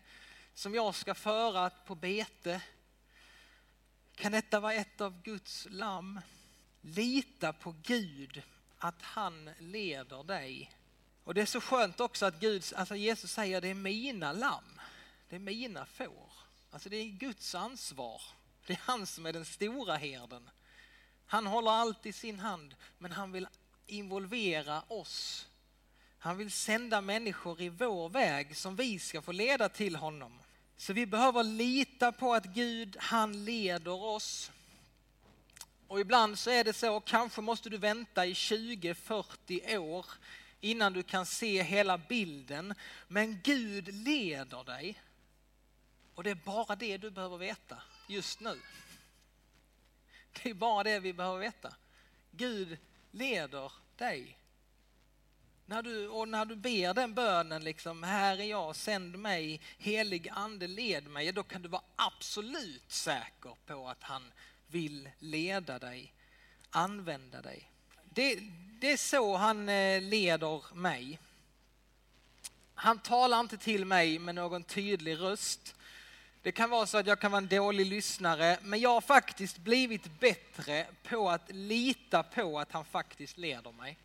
som 0.58 0.76
jag 0.76 0.96
ska 0.96 1.16
föra 1.16 1.70
på 1.70 1.96
bete. 1.96 2.62
Kan 4.16 4.32
detta 4.32 4.60
vara 4.60 4.74
ett 4.74 5.02
av 5.02 5.22
Guds 5.22 5.68
lamm? 5.70 6.22
Lita 6.82 7.54
på 7.54 7.76
Gud, 7.84 8.42
att 8.78 9.02
han 9.02 9.50
leder 9.60 10.24
dig. 10.24 10.72
Och 11.24 11.34
det 11.34 11.42
är 11.42 11.46
så 11.46 11.62
skönt 11.62 12.00
också 12.00 12.26
att 12.26 12.40
Gud, 12.40 12.64
alltså 12.76 12.96
Jesus 12.96 13.32
säger 13.32 13.62
det 13.62 13.68
är 13.68 13.74
mina 13.74 14.34
lamm, 14.34 14.82
det 15.30 15.36
är 15.36 15.40
mina 15.40 15.86
får. 15.86 16.32
Alltså 16.72 16.90
det 16.90 16.98
är 16.98 17.08
Guds 17.08 17.56
ansvar. 17.56 18.22
Det 18.68 18.74
är 18.74 18.82
han 18.84 19.06
som 19.06 19.26
är 19.26 19.34
den 19.34 19.46
stora 19.46 19.96
herden. 19.96 20.50
Han 21.26 21.48
håller 21.48 21.72
allt 21.72 22.06
i 22.06 22.14
sin 22.14 22.40
hand, 22.40 22.76
men 22.98 23.12
han 23.12 23.32
vill 23.32 23.48
involvera 23.86 24.82
oss. 24.88 25.48
Han 26.18 26.38
vill 26.38 26.52
sända 26.52 27.02
människor 27.02 27.62
i 27.62 27.70
vår 27.70 28.10
väg 28.10 28.58
som 28.58 28.76
vi 28.76 29.00
ska 29.00 29.22
få 29.22 29.32
leda 29.32 29.70
till 29.70 29.96
honom. 29.96 30.40
Så 30.78 30.94
vi 30.94 31.06
behöver 31.06 31.44
lita 31.44 32.12
på 32.12 32.34
att 32.34 32.46
Gud, 32.46 32.98
han 33.00 33.46
leder 33.46 34.04
oss. 34.04 34.52
Och 35.88 36.00
ibland 36.00 36.40
så 36.40 36.50
är 36.50 36.64
det 36.64 36.74
så, 36.74 37.00
kanske 37.00 37.42
måste 37.42 37.70
du 37.70 37.78
vänta 37.78 38.26
i 38.26 38.34
20-40 38.34 39.78
år 39.78 40.06
innan 40.62 40.94
du 40.94 41.04
kan 41.04 41.26
se 41.26 41.64
hela 41.64 41.98
bilden. 41.98 42.74
Men 43.08 43.40
Gud 43.44 43.94
leder 43.94 44.64
dig. 44.64 45.02
Och 46.16 46.24
det 46.24 46.32
är 46.32 46.36
bara 46.36 46.76
det 46.76 46.98
du 46.98 47.10
behöver 47.10 47.38
veta 47.38 47.82
just 48.08 48.40
nu. 48.40 48.60
Det 50.34 50.50
är 50.50 50.54
bara 50.54 50.84
det 50.84 51.00
vi 51.00 51.14
behöver 51.14 51.40
veta. 51.40 51.76
Gud 52.32 52.78
leder 53.12 53.72
dig. 53.96 54.38
När 55.66 55.82
du, 55.82 56.08
och 56.08 56.28
när 56.28 56.46
du 56.46 56.56
ber 56.56 56.94
den 56.94 57.14
bönen, 57.14 57.64
liksom, 57.64 58.04
här 58.04 58.40
är 58.40 58.44
jag, 58.44 58.76
sänd 58.76 59.20
mig, 59.20 59.62
helig 59.78 60.30
ande 60.30 60.68
led 60.68 61.08
mig, 61.08 61.32
då 61.32 61.44
kan 61.44 61.62
du 61.62 61.70
vara 61.70 61.82
absolut 61.96 62.92
säker 62.92 63.56
på 63.66 63.90
att 63.90 64.04
han 64.04 64.32
vill 64.68 65.10
leda 65.20 65.80
dig, 65.80 66.14
använda 66.70 67.42
dig. 67.42 67.72
Det, 68.04 68.40
det 68.80 68.92
är 68.92 68.98
så 68.98 69.36
han 69.36 69.70
eh, 69.70 70.02
leder 70.02 70.76
mig. 70.76 71.20
Han 72.76 73.00
talar 73.00 73.40
inte 73.40 73.58
till 73.58 73.86
mig 73.86 74.20
med 74.20 74.36
någon 74.36 74.64
tydlig 74.64 75.20
röst. 75.20 75.76
Det 76.48 76.52
kan 76.52 76.70
vara 76.70 76.86
så 76.86 76.98
att 76.98 77.08
jag 77.08 77.20
kan 77.20 77.32
vara 77.32 77.42
en 77.42 77.48
dålig 77.48 77.86
lyssnare, 77.86 78.58
men 78.62 78.80
jag 78.80 78.90
har 78.90 79.02
faktiskt 79.02 79.58
blivit 79.58 80.20
bättre 80.20 80.86
på 81.04 81.30
att 81.30 81.52
lita 81.52 82.24
på 82.24 82.60
att 82.60 82.72
han 82.72 82.86
faktiskt 82.86 83.38
leder 83.38 83.72
mig. 83.72 83.98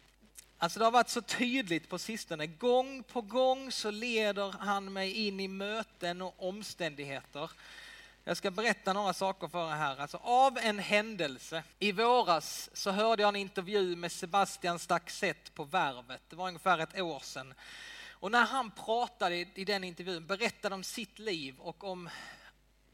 Alltså 0.58 0.78
det 0.78 0.84
har 0.84 0.92
varit 0.92 1.08
så 1.08 1.22
tydligt 1.22 1.88
på 1.88 1.98
sistone. 1.98 2.46
Gång 2.46 3.02
på 3.02 3.20
gång 3.20 3.72
så 3.72 3.90
leder 3.90 4.54
han 4.60 4.92
mig 4.92 5.26
in 5.26 5.40
i 5.40 5.48
möten 5.48 6.22
och 6.22 6.34
omständigheter. 6.38 7.50
Jag 8.24 8.36
ska 8.36 8.50
berätta 8.50 8.92
några 8.92 9.12
saker 9.12 9.48
för 9.48 9.70
er 9.70 9.76
här. 9.76 10.00
Alltså 10.00 10.16
av 10.16 10.58
en 10.58 10.78
händelse. 10.78 11.62
I 11.78 11.92
våras 11.92 12.70
så 12.72 12.90
hörde 12.90 13.22
jag 13.22 13.28
en 13.28 13.36
intervju 13.36 13.96
med 13.96 14.12
Sebastian 14.12 14.78
Staxett 14.78 15.54
på 15.54 15.64
Värvet. 15.64 16.22
Det 16.28 16.36
var 16.36 16.48
ungefär 16.48 16.78
ett 16.78 17.00
år 17.00 17.20
sedan. 17.20 17.54
Och 18.22 18.30
när 18.30 18.46
han 18.46 18.70
pratade 18.70 19.36
i 19.36 19.64
den 19.64 19.84
intervjun 19.84 20.26
berättade 20.26 20.74
om 20.74 20.84
sitt 20.84 21.18
liv 21.18 21.58
och 21.58 21.84
om 21.84 22.10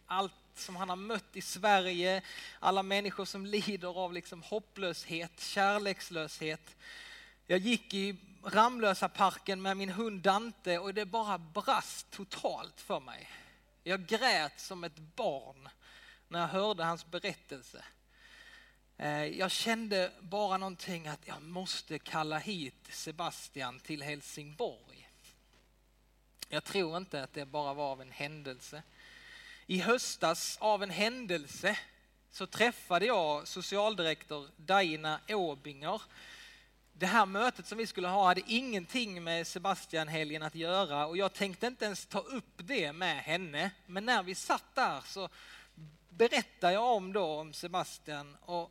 allt 0.07 0.33
som 0.55 0.77
han 0.77 0.89
har 0.89 0.97
mött 0.97 1.37
i 1.37 1.43
Sverige, 1.43 2.23
alla 2.61 2.83
människor 2.83 3.25
som 3.25 3.47
lider 3.47 3.99
av 3.99 4.13
liksom 4.13 4.43
hopplöshet, 4.43 5.41
kärlekslöshet. 5.41 6.77
Jag 7.47 7.59
gick 7.59 7.95
i 7.95 8.17
Ramlösa 8.45 9.09
parken 9.09 9.63
med 9.63 9.77
min 9.77 9.89
hund 9.89 10.23
Dante 10.23 10.79
och 10.79 10.95
det 10.95 11.05
bara 11.05 11.39
brast 11.39 12.11
totalt 12.11 12.81
för 12.81 13.01
mig. 13.01 13.31
Jag 13.85 14.07
grät 14.07 14.61
som 14.61 14.85
ett 14.85 14.99
barn 14.99 15.69
när 16.29 16.41
jag 16.41 16.49
hörde 16.49 16.85
hans 16.85 17.07
berättelse. 17.07 17.85
Eh, 18.97 19.25
jag 19.25 19.51
kände 19.51 20.13
bara 20.21 20.57
någonting 20.57 21.09
att 21.09 21.27
jag 21.27 21.43
måste 21.43 21.99
kalla 21.99 22.39
hit 22.39 22.89
Sebastian 22.91 23.81
till 23.81 24.03
Helsingborg. 24.03 24.88
Jag 26.51 26.65
tror 26.65 26.97
inte 26.97 27.23
att 27.23 27.33
det 27.33 27.45
bara 27.45 27.75
var 27.75 27.93
av 27.93 28.03
en 28.03 28.11
händelse. 28.11 28.83
I 29.67 29.79
höstas 29.79 30.59
av 30.61 30.83
en 30.83 30.91
händelse 30.91 31.79
så 32.31 32.47
träffade 32.47 33.07
jag 33.07 33.49
socialdirektör 33.49 34.49
Daina 34.57 35.21
Åbinger. 35.29 36.03
Det 36.93 37.07
här 37.07 37.27
mötet 37.27 37.67
som 37.67 37.79
vi 37.79 37.87
skulle 37.87 38.09
ha 38.09 38.27
hade 38.27 38.43
ingenting 38.47 39.25
med 39.25 39.47
Sebastian-helgen 39.47 40.43
att 40.43 40.55
göra 40.55 41.07
och 41.07 41.17
jag 41.17 41.33
tänkte 41.33 41.67
inte 41.67 41.85
ens 41.85 42.07
ta 42.07 42.19
upp 42.19 42.55
det 42.57 42.93
med 42.93 43.23
henne. 43.23 43.71
Men 43.87 44.07
när 44.07 44.23
vi 44.23 44.35
satt 44.35 44.75
där 44.75 45.01
så 45.07 45.29
berättade 46.09 46.73
jag 46.73 46.85
om 46.85 47.13
då 47.13 47.25
om 47.25 47.53
Sebastian 47.53 48.37
och 48.41 48.71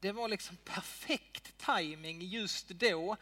det 0.00 0.12
var 0.12 0.28
liksom 0.28 0.56
perfekt 0.56 1.58
timing 1.58 2.22
just 2.22 2.68
då 2.68 3.16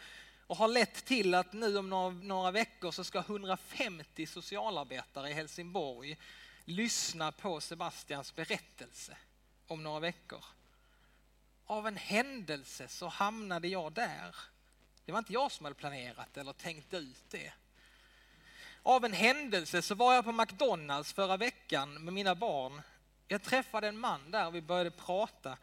och 0.46 0.56
har 0.56 0.68
lett 0.68 1.04
till 1.04 1.34
att 1.34 1.52
nu 1.52 1.78
om 1.78 1.90
några, 1.90 2.10
några 2.10 2.50
veckor 2.50 2.90
så 2.90 3.04
ska 3.04 3.18
150 3.18 4.26
socialarbetare 4.26 5.30
i 5.30 5.32
Helsingborg 5.32 6.16
lyssna 6.64 7.32
på 7.32 7.60
Sebastians 7.60 8.34
berättelse 8.34 9.16
om 9.66 9.82
några 9.82 10.00
veckor. 10.00 10.44
Av 11.66 11.86
en 11.86 11.96
händelse 11.96 12.88
så 12.88 13.08
hamnade 13.08 13.68
jag 13.68 13.92
där. 13.92 14.36
Det 15.04 15.12
var 15.12 15.18
inte 15.18 15.32
jag 15.32 15.52
som 15.52 15.64
hade 15.64 15.74
planerat 15.74 16.36
eller 16.36 16.52
tänkt 16.52 16.94
ut 16.94 17.24
det. 17.30 17.52
Av 18.82 19.04
en 19.04 19.12
händelse 19.12 19.82
så 19.82 19.94
var 19.94 20.14
jag 20.14 20.24
på 20.24 20.32
McDonalds 20.32 21.12
förra 21.12 21.36
veckan 21.36 22.04
med 22.04 22.14
mina 22.14 22.34
barn. 22.34 22.82
Jag 23.28 23.42
träffade 23.42 23.88
en 23.88 23.98
man 23.98 24.30
där 24.30 24.46
och 24.46 24.54
vi 24.54 24.62
började 24.62 24.90
prata. 24.90 25.56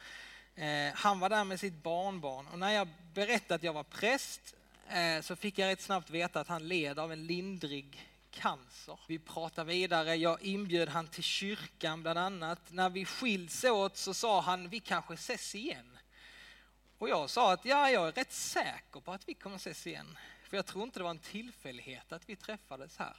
Eh, 0.56 0.94
han 0.94 1.20
var 1.20 1.30
där 1.30 1.44
med 1.44 1.60
sitt 1.60 1.84
barnbarn 1.84 2.48
och 2.48 2.60
när 2.60 2.72
jag 2.72 2.88
berättade 3.14 3.56
att 3.56 3.64
jag 3.64 3.74
var 3.74 3.84
präst 3.84 4.56
Eh, 4.90 5.22
så 5.22 5.36
fick 5.36 5.60
jag 5.60 5.68
rätt 5.68 5.82
snabbt 5.82 6.10
veta 6.10 6.40
att 6.40 6.48
han 6.48 6.68
led 6.68 7.00
av 7.00 7.12
en 7.12 7.28
lindrig 7.28 8.12
cancer. 8.32 9.00
Vi 9.08 9.20
pratar 9.20 9.64
vidare, 9.64 10.16
jag 10.16 10.42
inbjöd 10.42 10.90
han 10.90 11.08
till 11.08 11.24
kyrkan 11.24 12.02
bland 12.02 12.20
annat. 12.20 12.60
När 12.72 12.90
vi 12.90 13.06
skiljs 13.06 13.64
åt 13.64 13.98
så 13.98 14.14
sa 14.14 14.42
han, 14.42 14.70
vi 14.70 14.80
kanske 14.80 15.14
ses 15.14 15.56
igen. 15.56 15.98
Och 16.98 17.10
jag 17.10 17.30
sa 17.30 17.54
att 17.54 17.66
ja, 17.66 17.90
jag 17.90 18.08
är 18.08 18.12
rätt 18.12 18.34
säker 18.34 19.00
på 19.00 19.12
att 19.12 19.30
vi 19.30 19.34
kommer 19.34 19.56
ses 19.56 19.88
igen. 19.88 20.18
För 20.44 20.58
jag 20.58 20.66
tror 20.66 20.84
inte 20.84 21.00
det 21.00 21.04
var 21.04 21.10
en 21.12 21.20
tillfällighet 21.20 22.12
att 22.12 22.30
vi 22.30 22.36
träffades 22.36 22.98
här. 22.98 23.16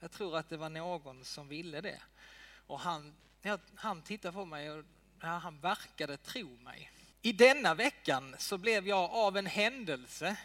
Jag 0.00 0.10
tror 0.10 0.36
att 0.36 0.48
det 0.48 0.56
var 0.56 0.68
någon 0.68 1.24
som 1.24 1.48
ville 1.48 1.80
det. 1.80 2.00
Och 2.66 2.80
han, 2.80 3.14
ja, 3.42 3.58
han 3.74 4.02
tittade 4.02 4.34
på 4.34 4.44
mig 4.44 4.70
och 4.70 4.84
ja, 5.20 5.28
han 5.28 5.60
verkade 5.60 6.16
tro 6.16 6.56
mig. 6.56 6.90
I 7.22 7.32
denna 7.32 7.74
veckan 7.74 8.36
så 8.38 8.58
blev 8.58 8.88
jag 8.88 9.10
av 9.10 9.36
en 9.36 9.46
händelse 9.46 10.36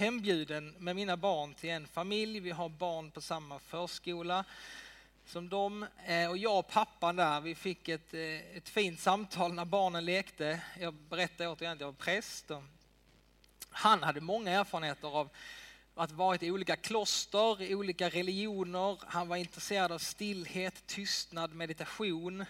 hembjuden 0.00 0.74
med 0.78 0.96
mina 0.96 1.16
barn 1.16 1.54
till 1.54 1.70
en 1.70 1.86
familj. 1.86 2.40
Vi 2.40 2.50
har 2.50 2.68
barn 2.68 3.10
på 3.10 3.20
samma 3.20 3.58
förskola 3.58 4.44
som 5.26 5.48
dem. 5.48 5.86
Eh, 6.06 6.30
och 6.30 6.38
jag 6.38 6.58
och 6.58 6.68
pappan 6.68 7.16
där, 7.16 7.40
vi 7.40 7.54
fick 7.54 7.88
ett, 7.88 8.14
eh, 8.14 8.56
ett 8.56 8.68
fint 8.68 9.00
samtal 9.00 9.54
när 9.54 9.64
barnen 9.64 10.04
lekte. 10.04 10.60
Jag 10.78 10.94
berättade 10.94 11.48
återigen 11.48 11.72
att 11.72 11.80
jag 11.80 11.86
var 11.86 11.92
präst. 11.92 12.50
Han 13.70 14.02
hade 14.02 14.20
många 14.20 14.50
erfarenheter 14.50 15.08
av 15.08 15.28
att 15.94 16.12
varit 16.12 16.42
i 16.42 16.50
olika 16.50 16.76
kloster, 16.76 17.62
i 17.62 17.74
olika 17.74 18.08
religioner. 18.08 18.98
Han 19.06 19.28
var 19.28 19.36
intresserad 19.36 19.92
av 19.92 19.98
stillhet, 19.98 20.86
tystnad, 20.86 21.54
meditation. 21.54 22.44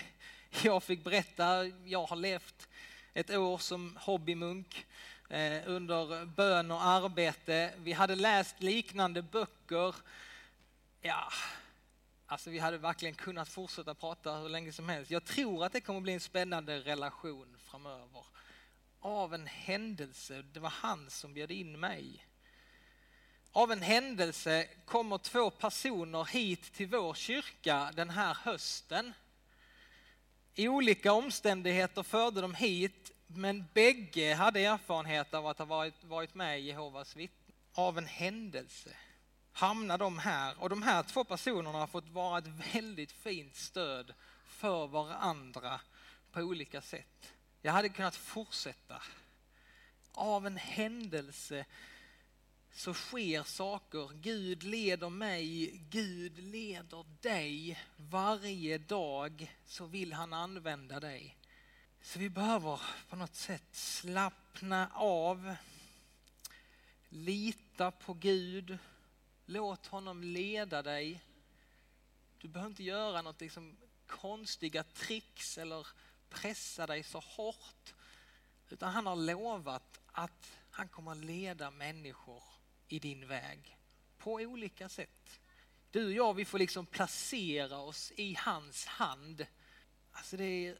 Jag 0.62 0.82
fick 0.82 1.04
berätta, 1.04 1.66
jag 1.84 2.06
har 2.06 2.16
levt 2.16 2.68
ett 3.14 3.30
år 3.30 3.58
som 3.58 3.98
hobbymunk 4.00 4.86
Eh, 5.32 5.62
under 5.66 6.24
bön 6.26 6.70
och 6.70 6.84
arbete. 6.84 7.74
Vi 7.76 7.92
hade 7.92 8.14
läst 8.14 8.62
liknande 8.62 9.22
böcker. 9.22 9.94
Ja, 11.00 11.32
alltså 12.26 12.50
vi 12.50 12.58
hade 12.58 12.78
verkligen 12.78 13.14
kunnat 13.14 13.48
fortsätta 13.48 13.94
prata 13.94 14.36
hur 14.36 14.48
länge 14.48 14.72
som 14.72 14.88
helst. 14.88 15.10
Jag 15.10 15.24
tror 15.24 15.64
att 15.64 15.72
det 15.72 15.80
kommer 15.80 16.00
bli 16.00 16.12
en 16.12 16.20
spännande 16.20 16.78
relation 16.78 17.56
framöver. 17.58 18.24
Av 19.00 19.34
en 19.34 19.46
händelse, 19.46 20.42
det 20.52 20.60
var 20.60 20.70
han 20.70 21.10
som 21.10 21.34
bjöd 21.34 21.50
in 21.50 21.80
mig. 21.80 22.26
Av 23.52 23.72
en 23.72 23.82
händelse 23.82 24.68
kommer 24.84 25.18
två 25.18 25.50
personer 25.50 26.24
hit 26.24 26.72
till 26.72 26.88
vår 26.88 27.14
kyrka 27.14 27.90
den 27.94 28.10
här 28.10 28.36
hösten. 28.42 29.12
I 30.54 30.68
olika 30.68 31.12
omständigheter 31.12 32.02
förde 32.02 32.40
de 32.40 32.54
hit 32.54 33.11
men 33.36 33.64
bägge 33.74 34.34
hade 34.34 34.60
erfarenhet 34.60 35.34
av 35.34 35.46
att 35.46 35.58
ha 35.58 35.64
varit, 35.64 36.04
varit 36.04 36.34
med 36.34 36.60
i 36.60 36.62
Jehovas 36.62 37.16
vittnen. 37.16 37.56
Av 37.72 37.98
en 37.98 38.06
händelse 38.06 38.90
hamnade 39.52 40.04
de 40.04 40.18
här 40.18 40.62
och 40.62 40.68
de 40.68 40.82
här 40.82 41.02
två 41.02 41.24
personerna 41.24 41.78
har 41.78 41.86
fått 41.86 42.08
vara 42.08 42.38
ett 42.38 42.74
väldigt 42.74 43.12
fint 43.12 43.56
stöd 43.56 44.14
för 44.46 44.86
varandra 44.86 45.80
på 46.32 46.40
olika 46.40 46.80
sätt. 46.80 47.32
Jag 47.62 47.72
hade 47.72 47.88
kunnat 47.88 48.16
fortsätta. 48.16 49.02
Av 50.12 50.46
en 50.46 50.56
händelse 50.56 51.64
så 52.72 52.94
sker 52.94 53.42
saker. 53.42 54.10
Gud 54.14 54.62
leder 54.62 55.08
mig, 55.08 55.66
Gud 55.90 56.38
leder 56.38 57.04
dig. 57.20 57.78
Varje 57.96 58.78
dag 58.78 59.54
så 59.66 59.86
vill 59.86 60.12
han 60.12 60.32
använda 60.32 61.00
dig. 61.00 61.36
Så 62.04 62.18
vi 62.18 62.30
behöver 62.30 62.80
på 63.08 63.16
något 63.16 63.34
sätt 63.34 63.68
slappna 63.72 64.90
av, 64.94 65.54
lita 67.08 67.90
på 67.90 68.14
Gud, 68.14 68.78
låt 69.46 69.86
honom 69.86 70.22
leda 70.22 70.82
dig. 70.82 71.20
Du 72.38 72.48
behöver 72.48 72.70
inte 72.70 72.82
göra 72.82 73.22
något 73.22 73.40
liksom 73.40 73.76
konstiga 74.06 74.82
tricks 74.82 75.58
eller 75.58 75.86
pressa 76.28 76.86
dig 76.86 77.02
så 77.02 77.18
hårt. 77.18 77.94
Utan 78.70 78.92
han 78.92 79.06
har 79.06 79.16
lovat 79.16 80.00
att 80.06 80.58
han 80.70 80.88
kommer 80.88 81.14
leda 81.14 81.70
människor 81.70 82.42
i 82.88 82.98
din 82.98 83.26
väg 83.26 83.78
på 84.18 84.32
olika 84.32 84.88
sätt. 84.88 85.40
Du 85.90 86.06
och 86.06 86.12
jag, 86.12 86.34
vi 86.34 86.44
får 86.44 86.58
liksom 86.58 86.86
placera 86.86 87.78
oss 87.78 88.12
i 88.16 88.34
hans 88.38 88.86
hand. 88.86 89.46
Alltså 90.12 90.36
det 90.36 90.44
är 90.44 90.78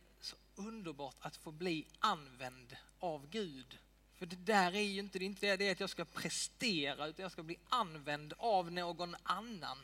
underbart 0.67 1.17
att 1.21 1.37
få 1.37 1.51
bli 1.53 1.87
använd 1.99 2.77
av 2.99 3.29
Gud. 3.31 3.79
För 4.15 4.27
det 4.27 4.37
där 4.37 4.75
är 4.75 4.81
ju 4.81 5.01
inte, 5.01 5.19
det 5.19 5.25
är 5.25 5.27
inte 5.27 5.57
det 5.57 5.71
att 5.71 5.81
jag 5.81 5.91
ska 5.91 6.05
prestera 6.05 7.07
utan 7.07 7.23
jag 7.23 7.33
ska 7.33 7.43
bli 7.43 7.59
använd 7.69 8.35
av 8.39 8.73
någon 8.73 9.17
annan. 9.23 9.79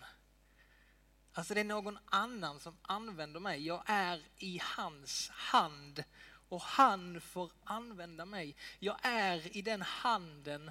Alltså 1.33 1.55
det 1.55 1.61
är 1.61 1.65
någon 1.65 1.99
annan 2.05 2.61
som 2.61 2.77
använder 2.83 3.41
mig. 3.41 3.67
Jag 3.67 3.83
är 3.87 4.23
i 4.39 4.61
hans 4.63 5.29
hand 5.29 6.05
och 6.49 6.63
han 6.63 7.21
får 7.21 7.53
använda 7.65 8.25
mig. 8.25 8.57
Jag 8.79 8.99
är 9.03 9.57
i 9.57 9.63
den 9.63 9.83
handen 9.83 10.71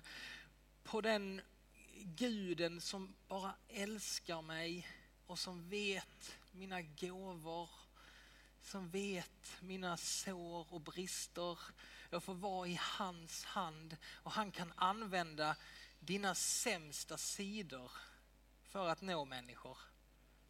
på 0.83 1.01
den 1.01 1.41
guden 2.03 2.81
som 2.81 3.15
bara 3.27 3.53
älskar 3.67 4.41
mig 4.41 4.87
och 5.27 5.39
som 5.39 5.69
vet 5.69 6.37
mina 6.51 6.81
gåvor 6.81 7.69
som 8.67 8.89
vet 8.89 9.61
mina 9.61 9.97
sår 9.97 10.73
och 10.73 10.81
brister. 10.81 11.59
Jag 12.09 12.23
får 12.23 12.33
vara 12.33 12.67
i 12.67 12.79
hans 12.81 13.43
hand 13.43 13.97
och 14.07 14.31
han 14.31 14.51
kan 14.51 14.73
använda 14.75 15.55
dina 15.99 16.35
sämsta 16.35 17.17
sidor 17.17 17.91
för 18.63 18.87
att 18.87 19.01
nå 19.01 19.25
människor. 19.25 19.77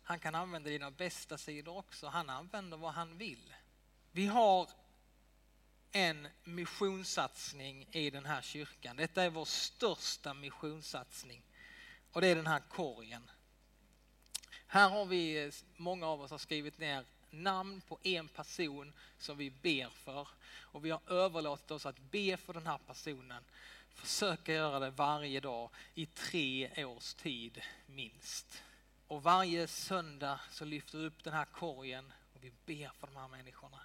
Han 0.03 0.19
kan 0.19 0.35
använda 0.35 0.69
dina 0.69 0.91
bästa 0.91 1.37
sidor 1.37 1.77
också. 1.77 2.07
Han 2.07 2.29
använder 2.29 2.77
vad 2.77 2.93
han 2.93 3.17
vill. 3.17 3.53
Vi 4.11 4.27
har 4.27 4.69
en 5.91 6.27
missionssatsning 6.43 7.87
i 7.91 8.09
den 8.09 8.25
här 8.25 8.41
kyrkan. 8.41 8.95
Detta 8.95 9.23
är 9.23 9.29
vår 9.29 9.45
största 9.45 10.33
missionssatsning 10.33 11.43
och 12.11 12.21
det 12.21 12.27
är 12.27 12.35
den 12.35 12.47
här 12.47 12.63
korgen. 12.69 13.29
Här 14.67 14.89
har 14.89 15.05
vi, 15.05 15.51
många 15.75 16.07
av 16.07 16.21
oss 16.21 16.31
har 16.31 16.37
skrivit 16.37 16.77
ner 16.77 17.05
namn 17.31 17.81
på 17.81 17.99
en 18.03 18.27
person 18.27 18.93
som 19.17 19.37
vi 19.37 19.51
ber 19.51 19.89
för. 19.89 20.27
Och 20.47 20.85
vi 20.85 20.89
har 20.89 21.01
överlåtit 21.07 21.71
oss 21.71 21.85
att 21.85 21.99
be 21.99 22.37
för 22.37 22.53
den 22.53 22.67
här 22.67 22.77
personen. 22.87 23.43
Försöka 23.89 24.53
göra 24.53 24.79
det 24.79 24.89
varje 24.89 25.39
dag 25.39 25.69
i 25.93 26.05
tre 26.05 26.85
års 26.85 27.13
tid 27.13 27.61
minst. 27.85 28.63
Och 29.07 29.23
varje 29.23 29.67
söndag 29.67 30.39
så 30.51 30.65
lyfter 30.65 30.97
vi 30.97 31.05
upp 31.05 31.23
den 31.23 31.33
här 31.33 31.45
korgen 31.45 32.13
och 32.33 32.43
vi 32.43 32.51
ber 32.65 32.91
för 32.99 33.07
de 33.07 33.15
här 33.15 33.27
människorna. 33.27 33.79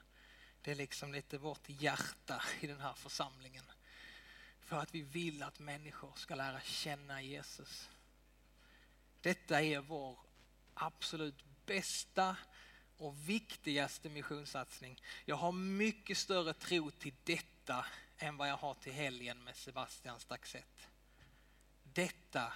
Det 0.63 0.71
är 0.71 0.75
liksom 0.75 1.13
lite 1.13 1.39
vårt 1.39 1.69
hjärta 1.69 2.43
i 2.61 2.67
den 2.67 2.81
här 2.81 2.93
församlingen. 2.93 3.65
För 4.61 4.77
att 4.77 4.95
vi 4.95 5.03
vill 5.03 5.43
att 5.43 5.59
människor 5.59 6.13
ska 6.17 6.35
lära 6.35 6.61
känna 6.61 7.23
Jesus. 7.23 7.89
Detta 9.21 9.63
är 9.63 9.81
vår 9.81 10.19
absolut 10.75 11.45
bästa 11.67 12.37
och 12.99 13.29
viktigaste 13.29 14.09
missionssatsning. 14.09 15.03
Jag 15.25 15.37
har 15.37 15.53
mycket 15.53 16.19
större 16.19 16.53
tro 16.53 16.91
till 16.91 17.15
detta 17.25 17.87
än 18.19 18.37
vad 18.37 18.49
jag 18.49 18.57
har 18.57 18.75
till 18.75 18.93
helgen 18.93 19.45
med 19.45 19.57
Sebastian 19.57 20.21
Staxett. 20.21 20.89
Detta 21.83 22.53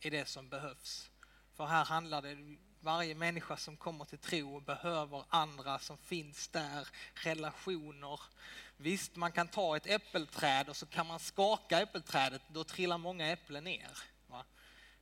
är 0.00 0.10
det 0.10 0.28
som 0.28 0.48
behövs. 0.48 1.10
För 1.54 1.66
här 1.66 1.84
handlar 1.84 2.22
det 2.22 2.56
varje 2.80 3.14
människa 3.14 3.56
som 3.56 3.76
kommer 3.76 4.04
till 4.04 4.18
tro 4.18 4.60
behöver 4.60 5.24
andra 5.28 5.78
som 5.78 5.98
finns 5.98 6.48
där, 6.48 6.88
relationer. 7.14 8.20
Visst, 8.76 9.16
man 9.16 9.32
kan 9.32 9.48
ta 9.48 9.76
ett 9.76 9.86
äppelträd 9.86 10.68
och 10.68 10.76
så 10.76 10.86
kan 10.86 11.06
man 11.06 11.20
skaka 11.20 11.80
äppelträdet, 11.80 12.42
då 12.48 12.64
trillar 12.64 12.98
många 12.98 13.26
äpplen 13.26 13.64
ner. 13.64 13.98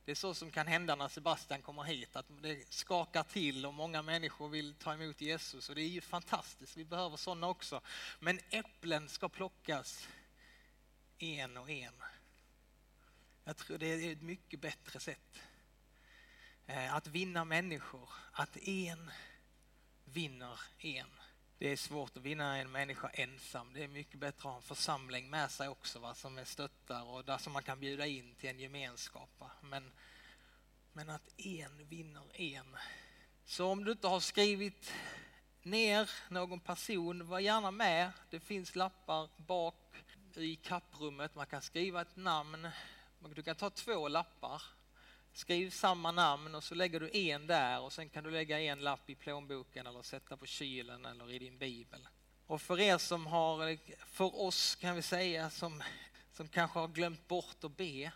Det 0.05 0.11
är 0.11 0.15
så 0.15 0.33
som 0.33 0.51
kan 0.51 0.67
hända 0.67 0.95
när 0.95 1.07
Sebastian 1.07 1.61
kommer 1.61 1.83
hit, 1.83 2.15
att 2.15 2.25
det 2.41 2.73
skakar 2.73 3.23
till 3.23 3.65
och 3.65 3.73
många 3.73 4.01
människor 4.01 4.49
vill 4.49 4.73
ta 4.73 4.93
emot 4.93 5.21
Jesus 5.21 5.69
och 5.69 5.75
det 5.75 5.81
är 5.81 5.87
ju 5.87 6.01
fantastiskt, 6.01 6.77
vi 6.77 6.85
behöver 6.85 7.17
sådana 7.17 7.47
också. 7.47 7.81
Men 8.19 8.39
äpplen 8.49 9.09
ska 9.09 9.29
plockas 9.29 10.07
en 11.17 11.57
och 11.57 11.69
en. 11.69 11.93
Jag 13.43 13.57
tror 13.57 13.77
det 13.77 13.85
är 13.85 14.11
ett 14.11 14.21
mycket 14.21 14.59
bättre 14.59 14.99
sätt 14.99 15.39
eh, 16.67 16.95
att 16.95 17.07
vinna 17.07 17.45
människor, 17.45 18.09
att 18.31 18.57
en 18.57 19.11
vinner 20.05 20.59
en. 20.77 21.14
Det 21.57 21.71
är 21.71 21.77
svårt 21.77 22.17
att 22.17 22.23
vinna 22.23 22.57
en 22.57 22.71
människa 22.71 23.09
ensam. 23.09 23.73
Det 23.73 23.83
är 23.83 23.87
mycket 23.87 24.19
bättre 24.19 24.37
att 24.37 24.43
ha 24.43 24.55
en 24.55 24.61
församling 24.61 25.29
med 25.29 25.51
sig 25.51 25.67
också 25.67 25.99
va, 25.99 26.15
som 26.15 26.37
är 26.37 26.45
stöttar 26.45 27.03
och 27.03 27.25
där 27.25 27.37
som 27.37 27.53
man 27.53 27.63
kan 27.63 27.79
bjuda 27.79 28.05
in 28.05 28.35
till 28.35 28.49
en 28.49 28.59
gemenskap. 28.59 29.29
Va. 29.39 29.51
Men, 29.61 29.91
men 30.93 31.09
att 31.09 31.29
en 31.37 31.87
vinner 31.87 32.23
en. 32.33 32.77
Så 33.45 33.67
om 33.67 33.83
du 33.83 33.91
inte 33.91 34.07
har 34.07 34.19
skrivit 34.19 34.93
ner 35.63 36.09
någon 36.29 36.59
person, 36.59 37.27
var 37.27 37.39
gärna 37.39 37.71
med. 37.71 38.11
Det 38.29 38.39
finns 38.39 38.75
lappar 38.75 39.29
bak 39.37 39.95
i 40.35 40.55
kapprummet. 40.55 41.35
Man 41.35 41.45
kan 41.45 41.61
skriva 41.61 42.01
ett 42.01 42.15
namn. 42.15 42.67
Du 43.35 43.43
kan 43.43 43.55
ta 43.55 43.69
två 43.69 44.07
lappar 44.07 44.61
Skriv 45.35 45.69
samma 45.69 46.11
namn 46.11 46.55
och 46.55 46.63
så 46.63 46.75
lägger 46.75 46.99
du 46.99 47.09
en 47.13 47.47
där 47.47 47.81
och 47.81 47.93
sen 47.93 48.09
kan 48.09 48.23
du 48.23 48.31
lägga 48.31 48.59
en 48.59 48.79
lapp 48.79 49.09
i 49.09 49.15
plånboken 49.15 49.87
eller 49.87 50.01
sätta 50.01 50.37
på 50.37 50.45
kylen 50.45 51.05
eller 51.05 51.31
i 51.31 51.39
din 51.39 51.57
bibel. 51.57 52.07
Och 52.47 52.61
för 52.61 52.79
er 52.79 52.97
som 52.97 53.27
har, 53.27 53.77
för 54.05 54.41
oss 54.41 54.75
kan 54.75 54.95
vi 54.95 55.01
säga, 55.01 55.49
som, 55.49 55.83
som 56.31 56.47
kanske 56.47 56.79
har 56.79 56.87
glömt 56.87 57.27
bort 57.27 57.63
att 57.63 57.77
be. 57.77 58.11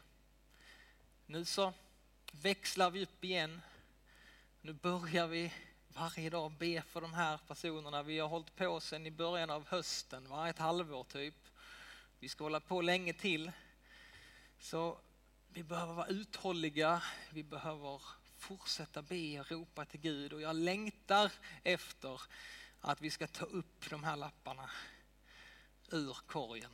Nu 1.25 1.45
så 1.45 1.73
växlar 2.31 2.89
vi 2.89 3.03
upp 3.03 3.23
igen. 3.23 3.61
Nu 4.61 4.73
börjar 4.73 5.27
vi 5.27 5.53
varje 5.87 6.29
dag 6.29 6.51
be 6.51 6.81
för 6.81 7.01
de 7.01 7.13
här 7.13 7.39
personerna. 7.47 8.03
Vi 8.03 8.19
har 8.19 8.27
hållit 8.27 8.55
på 8.55 8.79
sedan 8.79 9.05
i 9.05 9.11
början 9.11 9.49
av 9.49 9.67
hösten, 9.67 10.29
va? 10.29 10.49
ett 10.49 10.59
halvår 10.59 11.03
typ. 11.03 11.35
Vi 12.19 12.29
ska 12.29 12.43
hålla 12.43 12.59
på 12.59 12.81
länge 12.81 13.13
till. 13.13 13.51
Så 14.59 14.97
vi 15.53 15.63
behöver 15.63 15.93
vara 15.93 16.07
uthålliga, 16.07 17.03
vi 17.29 17.43
behöver 17.43 18.01
fortsätta 18.37 19.01
be 19.01 19.39
och 19.39 19.51
ropa 19.51 19.85
till 19.85 19.99
Gud 19.99 20.33
och 20.33 20.41
jag 20.41 20.55
längtar 20.55 21.31
efter 21.63 22.21
att 22.81 23.01
vi 23.01 23.11
ska 23.11 23.27
ta 23.27 23.45
upp 23.45 23.89
de 23.89 24.03
här 24.03 24.15
lapparna 24.15 24.69
ur 25.91 26.17
korgen 26.27 26.71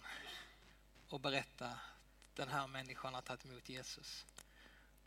och 1.10 1.20
berätta 1.20 1.68
att 1.68 2.36
den 2.36 2.50
här 2.50 2.68
människan 2.68 3.14
har 3.14 3.22
tagit 3.22 3.46
emot 3.46 3.70
Jesus. 3.70 4.26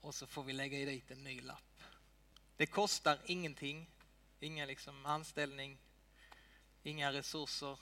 Och 0.00 0.14
så 0.14 0.26
får 0.26 0.44
vi 0.44 0.52
lägga 0.52 0.78
dit 0.78 1.10
en 1.10 1.24
ny 1.24 1.40
lapp. 1.40 1.82
Det 2.56 2.66
kostar 2.66 3.18
ingenting, 3.26 3.90
ingen 4.40 4.68
liksom 4.68 5.06
anställning, 5.06 5.78
inga 6.82 7.12
resurser. 7.12 7.78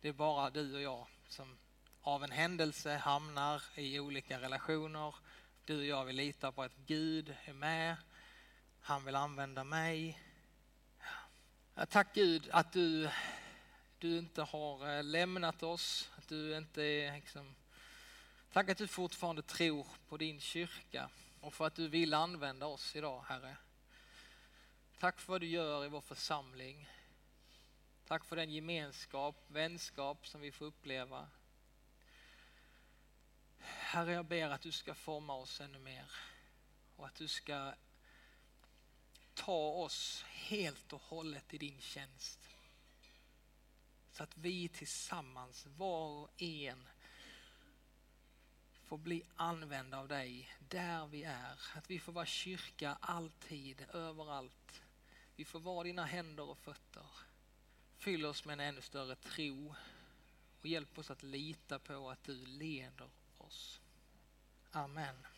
Det 0.00 0.08
är 0.08 0.12
bara 0.12 0.50
du 0.50 0.74
och 0.74 0.82
jag 0.82 1.06
som 1.28 1.58
av 2.08 2.24
en 2.24 2.30
händelse 2.30 2.96
hamnar 2.96 3.62
i 3.74 4.00
olika 4.00 4.40
relationer. 4.40 5.14
Du 5.64 5.78
och 5.78 5.84
jag 5.84 6.04
vill 6.04 6.16
lita 6.16 6.52
på 6.52 6.62
att 6.62 6.76
Gud 6.86 7.36
är 7.44 7.52
med. 7.52 7.96
Han 8.80 9.04
vill 9.04 9.16
använda 9.16 9.64
mig. 9.64 10.20
Tack 11.88 12.14
Gud 12.14 12.48
att 12.52 12.72
du, 12.72 13.10
du 13.98 14.18
inte 14.18 14.42
har 14.42 14.96
eh, 14.96 15.04
lämnat 15.04 15.62
oss. 15.62 16.10
Att 16.18 16.28
du 16.28 16.56
inte 16.56 16.82
är 16.82 17.12
liksom... 17.12 17.54
Tack 18.52 18.68
att 18.68 18.78
du 18.78 18.86
fortfarande 18.86 19.42
tror 19.42 19.86
på 20.08 20.16
din 20.16 20.40
kyrka 20.40 21.10
och 21.40 21.54
för 21.54 21.66
att 21.66 21.74
du 21.74 21.88
vill 21.88 22.14
använda 22.14 22.66
oss 22.66 22.96
idag, 22.96 23.24
Herre. 23.28 23.56
Tack 24.98 25.20
för 25.20 25.32
vad 25.32 25.40
du 25.40 25.46
gör 25.46 25.84
i 25.84 25.88
vår 25.88 26.00
församling. 26.00 26.88
Tack 28.06 28.24
för 28.24 28.36
den 28.36 28.50
gemenskap, 28.50 29.36
vänskap 29.48 30.26
som 30.26 30.40
vi 30.40 30.52
får 30.52 30.66
uppleva. 30.66 31.28
Herre, 33.90 34.12
jag 34.12 34.26
ber 34.26 34.50
att 34.50 34.60
du 34.60 34.72
ska 34.72 34.94
forma 34.94 35.34
oss 35.34 35.60
ännu 35.60 35.78
mer 35.78 36.10
och 36.96 37.06
att 37.06 37.14
du 37.14 37.28
ska 37.28 37.74
ta 39.34 39.68
oss 39.68 40.24
helt 40.28 40.92
och 40.92 41.02
hållet 41.02 41.54
i 41.54 41.58
din 41.58 41.80
tjänst. 41.80 42.48
Så 44.10 44.22
att 44.22 44.36
vi 44.36 44.68
tillsammans, 44.68 45.66
var 45.66 46.08
och 46.08 46.42
en, 46.42 46.88
får 48.84 48.98
bli 48.98 49.22
använda 49.36 49.98
av 49.98 50.08
dig 50.08 50.50
där 50.68 51.06
vi 51.06 51.24
är. 51.24 51.60
Att 51.74 51.90
vi 51.90 51.98
får 51.98 52.12
vara 52.12 52.26
kyrka 52.26 52.98
alltid, 53.00 53.86
överallt. 53.92 54.82
Vi 55.36 55.44
får 55.44 55.60
vara 55.60 55.84
dina 55.84 56.04
händer 56.04 56.48
och 56.48 56.58
fötter. 56.58 57.06
Fyll 57.98 58.26
oss 58.26 58.44
med 58.44 58.52
en 58.52 58.60
ännu 58.60 58.80
större 58.80 59.16
tro 59.16 59.74
och 60.60 60.66
hjälp 60.66 60.98
oss 60.98 61.10
att 61.10 61.22
lita 61.22 61.78
på 61.78 62.10
att 62.10 62.24
du 62.24 62.46
leder 62.46 63.10
oss. 63.38 63.77
Amen. 64.74 65.28